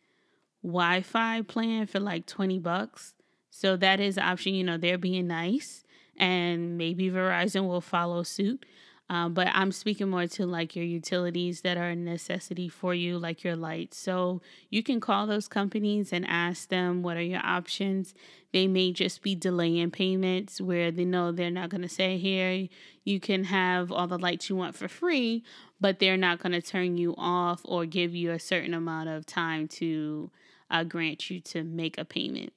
Wi 0.63 1.01
Fi 1.01 1.41
plan 1.41 1.87
for 1.87 1.99
like 1.99 2.25
20 2.25 2.59
bucks. 2.59 3.13
So 3.49 3.75
that 3.77 3.99
is 3.99 4.17
option. 4.17 4.53
You 4.53 4.63
know, 4.63 4.77
they're 4.77 4.97
being 4.97 5.27
nice, 5.27 5.83
and 6.17 6.77
maybe 6.77 7.09
Verizon 7.09 7.67
will 7.67 7.81
follow 7.81 8.21
suit. 8.23 8.65
Um, 9.09 9.33
but 9.33 9.47
I'm 9.53 9.71
speaking 9.71 10.09
more 10.09 10.27
to 10.27 10.45
like 10.45 10.75
your 10.75 10.83
utilities 10.83 11.61
that 11.61 11.77
are 11.77 11.89
a 11.89 11.95
necessity 11.95 12.67
for 12.67 12.93
you, 12.93 13.17
like 13.17 13.43
your 13.43 13.55
lights. 13.55 13.97
So 13.97 14.41
you 14.69 14.83
can 14.83 14.99
call 14.99 15.27
those 15.27 15.47
companies 15.47 16.11
and 16.11 16.25
ask 16.27 16.67
them 16.67 17.03
what 17.03 17.15
are 17.15 17.21
your 17.21 17.45
options. 17.45 18.13
They 18.51 18.67
may 18.67 18.91
just 18.91 19.21
be 19.21 19.33
delaying 19.33 19.91
payments 19.91 20.59
where 20.59 20.91
they 20.91 21.05
know 21.05 21.31
they're 21.31 21.49
not 21.49 21.69
going 21.69 21.83
to 21.83 21.89
say, 21.89 22.17
here, 22.17 22.67
you 23.05 23.19
can 23.21 23.45
have 23.45 23.91
all 23.91 24.07
the 24.07 24.19
lights 24.19 24.49
you 24.49 24.57
want 24.57 24.75
for 24.75 24.89
free, 24.89 25.43
but 25.79 25.99
they're 25.99 26.17
not 26.17 26.39
going 26.39 26.53
to 26.53 26.61
turn 26.61 26.97
you 26.97 27.15
off 27.17 27.61
or 27.63 27.85
give 27.85 28.13
you 28.13 28.31
a 28.31 28.39
certain 28.39 28.73
amount 28.73 29.07
of 29.07 29.25
time 29.25 29.69
to 29.69 30.29
uh, 30.69 30.83
grant 30.83 31.29
you 31.29 31.39
to 31.39 31.63
make 31.63 31.97
a 31.97 32.03
payment. 32.03 32.51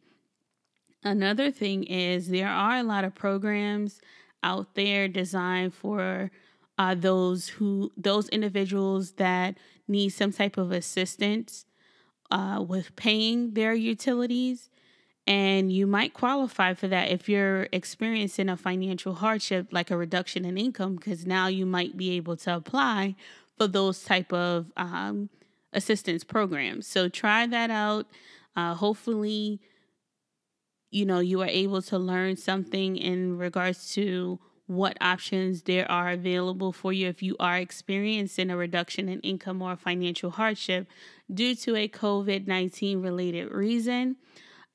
Another 1.04 1.50
thing 1.50 1.84
is 1.84 2.28
there 2.28 2.48
are 2.48 2.76
a 2.78 2.82
lot 2.82 3.04
of 3.04 3.14
programs 3.14 4.00
out 4.42 4.74
there 4.74 5.08
designed 5.08 5.74
for 5.74 6.30
uh, 6.78 6.94
those 6.94 7.48
who 7.48 7.92
those 7.96 8.28
individuals 8.30 9.12
that 9.12 9.56
need 9.86 10.10
some 10.10 10.32
type 10.32 10.56
of 10.56 10.72
assistance 10.72 11.66
uh, 12.30 12.64
with 12.66 12.94
paying 12.96 13.54
their 13.54 13.74
utilities. 13.74 14.70
And 15.26 15.70
you 15.70 15.86
might 15.86 16.14
qualify 16.14 16.74
for 16.74 16.88
that 16.88 17.10
if 17.10 17.28
you're 17.28 17.68
experiencing 17.70 18.48
a 18.48 18.56
financial 18.56 19.14
hardship 19.14 19.68
like 19.70 19.90
a 19.90 19.96
reduction 19.96 20.44
in 20.44 20.56
income 20.56 20.96
because 20.96 21.26
now 21.26 21.46
you 21.46 21.66
might 21.66 21.96
be 21.96 22.12
able 22.16 22.36
to 22.38 22.56
apply 22.56 23.14
for 23.56 23.66
those 23.66 24.02
type 24.02 24.32
of 24.32 24.72
um, 24.76 25.28
assistance 25.72 26.24
programs. 26.24 26.86
So 26.86 27.08
try 27.08 27.46
that 27.46 27.70
out. 27.70 28.06
Uh, 28.56 28.74
hopefully 28.74 29.60
you 30.90 31.04
know, 31.04 31.20
you 31.20 31.40
are 31.40 31.48
able 31.48 31.82
to 31.82 31.98
learn 31.98 32.36
something 32.36 32.96
in 32.96 33.38
regards 33.38 33.92
to 33.94 34.40
what 34.66 34.96
options 35.00 35.62
there 35.62 35.90
are 35.90 36.10
available 36.10 36.72
for 36.72 36.92
you 36.92 37.08
if 37.08 37.22
you 37.22 37.34
are 37.40 37.58
experiencing 37.58 38.50
a 38.50 38.56
reduction 38.56 39.08
in 39.08 39.18
income 39.20 39.60
or 39.60 39.74
financial 39.76 40.30
hardship 40.30 40.86
due 41.32 41.56
to 41.56 41.74
a 41.74 41.88
COVID 41.88 42.46
19 42.46 43.02
related 43.02 43.50
reason. 43.50 44.16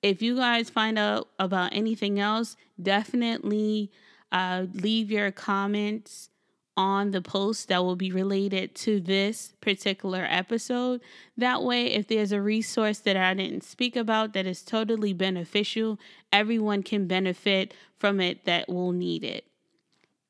If 0.02 0.22
you 0.22 0.36
guys 0.36 0.70
find 0.70 1.00
out 1.00 1.30
about 1.40 1.74
anything 1.74 2.20
else, 2.20 2.58
definitely 2.82 3.90
uh, 4.32 4.66
leave 4.74 5.10
your 5.10 5.32
comments 5.32 6.30
on 6.78 7.12
the 7.12 7.22
post 7.22 7.70
that 7.70 7.84
will 7.84 7.96
be 7.96 8.12
related 8.12 8.76
to 8.76 9.00
this 9.00 9.54
particular 9.62 10.26
episode. 10.30 11.02
That 11.38 11.64
way, 11.64 11.88
if 11.88 12.08
there's 12.08 12.32
a 12.32 12.42
resource 12.42 13.00
that 13.00 13.16
I 13.16 13.34
didn't 13.34 13.64
speak 13.64 13.96
about 13.96 14.34
that 14.34 14.46
is 14.46 14.62
totally 14.62 15.14
beneficial, 15.14 15.98
everyone 16.34 16.84
can 16.84 17.08
benefit 17.08 17.74
from 17.98 18.20
it 18.20 18.46
that 18.46 18.68
will 18.68 18.92
need 18.92 19.24
it. 19.24 19.46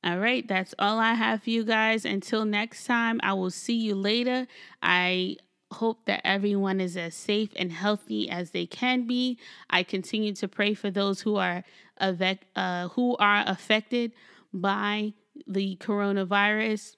All 0.03 0.19
right, 0.19 0.47
that's 0.47 0.75
all 0.77 0.99
I 0.99 1.15
have 1.15 1.43
for 1.43 1.49
you 1.49 1.63
guys. 1.63 2.05
Until 2.05 2.45
next 2.45 2.85
time, 2.85 3.19
I 3.23 3.33
will 3.33 3.49
see 3.49 3.73
you 3.73 3.95
later. 3.95 4.45
I 4.83 5.37
hope 5.71 6.05
that 6.05 6.21
everyone 6.23 6.79
is 6.79 6.95
as 6.95 7.15
safe 7.15 7.49
and 7.55 7.71
healthy 7.71 8.29
as 8.29 8.51
they 8.51 8.67
can 8.67 9.07
be. 9.07 9.39
I 9.69 9.81
continue 9.81 10.33
to 10.35 10.47
pray 10.47 10.75
for 10.75 10.91
those 10.91 11.21
who 11.21 11.37
are 11.37 11.63
uh, 11.99 12.87
who 12.89 13.15
are 13.17 13.43
affected 13.47 14.11
by 14.53 15.13
the 15.47 15.77
coronavirus, 15.77 16.95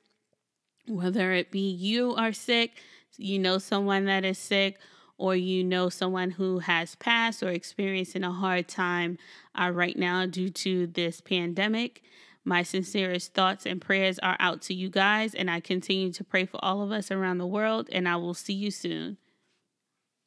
whether 0.88 1.34
it 1.34 1.52
be 1.52 1.70
you 1.70 2.16
are 2.16 2.34
sick, 2.34 2.74
you 3.18 3.40
know 3.40 3.58
someone 3.58 4.06
that 4.06 4.24
is 4.24 4.38
sick, 4.38 4.80
or 5.18 5.36
you 5.36 5.64
know 5.64 5.90
someone 5.90 6.32
who 6.32 6.60
has 6.60 6.96
passed 6.96 7.42
or 7.42 7.50
experiencing 7.50 8.24
a 8.24 8.32
hard 8.32 8.68
time 8.68 9.18
uh, 9.60 9.72
right 9.74 9.98
now 9.98 10.26
due 10.26 10.50
to 10.50 10.88
this 10.88 11.22
pandemic. 11.22 12.04
My 12.46 12.64
sincerest 12.64 13.34
thoughts 13.34 13.66
and 13.66 13.82
prayers 13.82 14.20
are 14.20 14.38
out 14.40 14.62
to 14.64 14.74
you 14.74 14.90
guys, 14.90 15.36
and 15.36 15.52
I 15.52 15.60
continue 15.60 16.14
to 16.14 16.24
pray 16.24 16.46
for 16.46 16.64
all 16.64 16.82
of 16.82 16.92
us 16.92 17.12
around 17.12 17.40
the 17.40 17.48
world, 17.48 17.90
and 17.92 18.08
I 18.08 18.16
will 18.16 18.34
see 18.34 18.54
you 18.54 18.72
soon. 18.72 19.18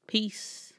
Peace. 0.06 0.74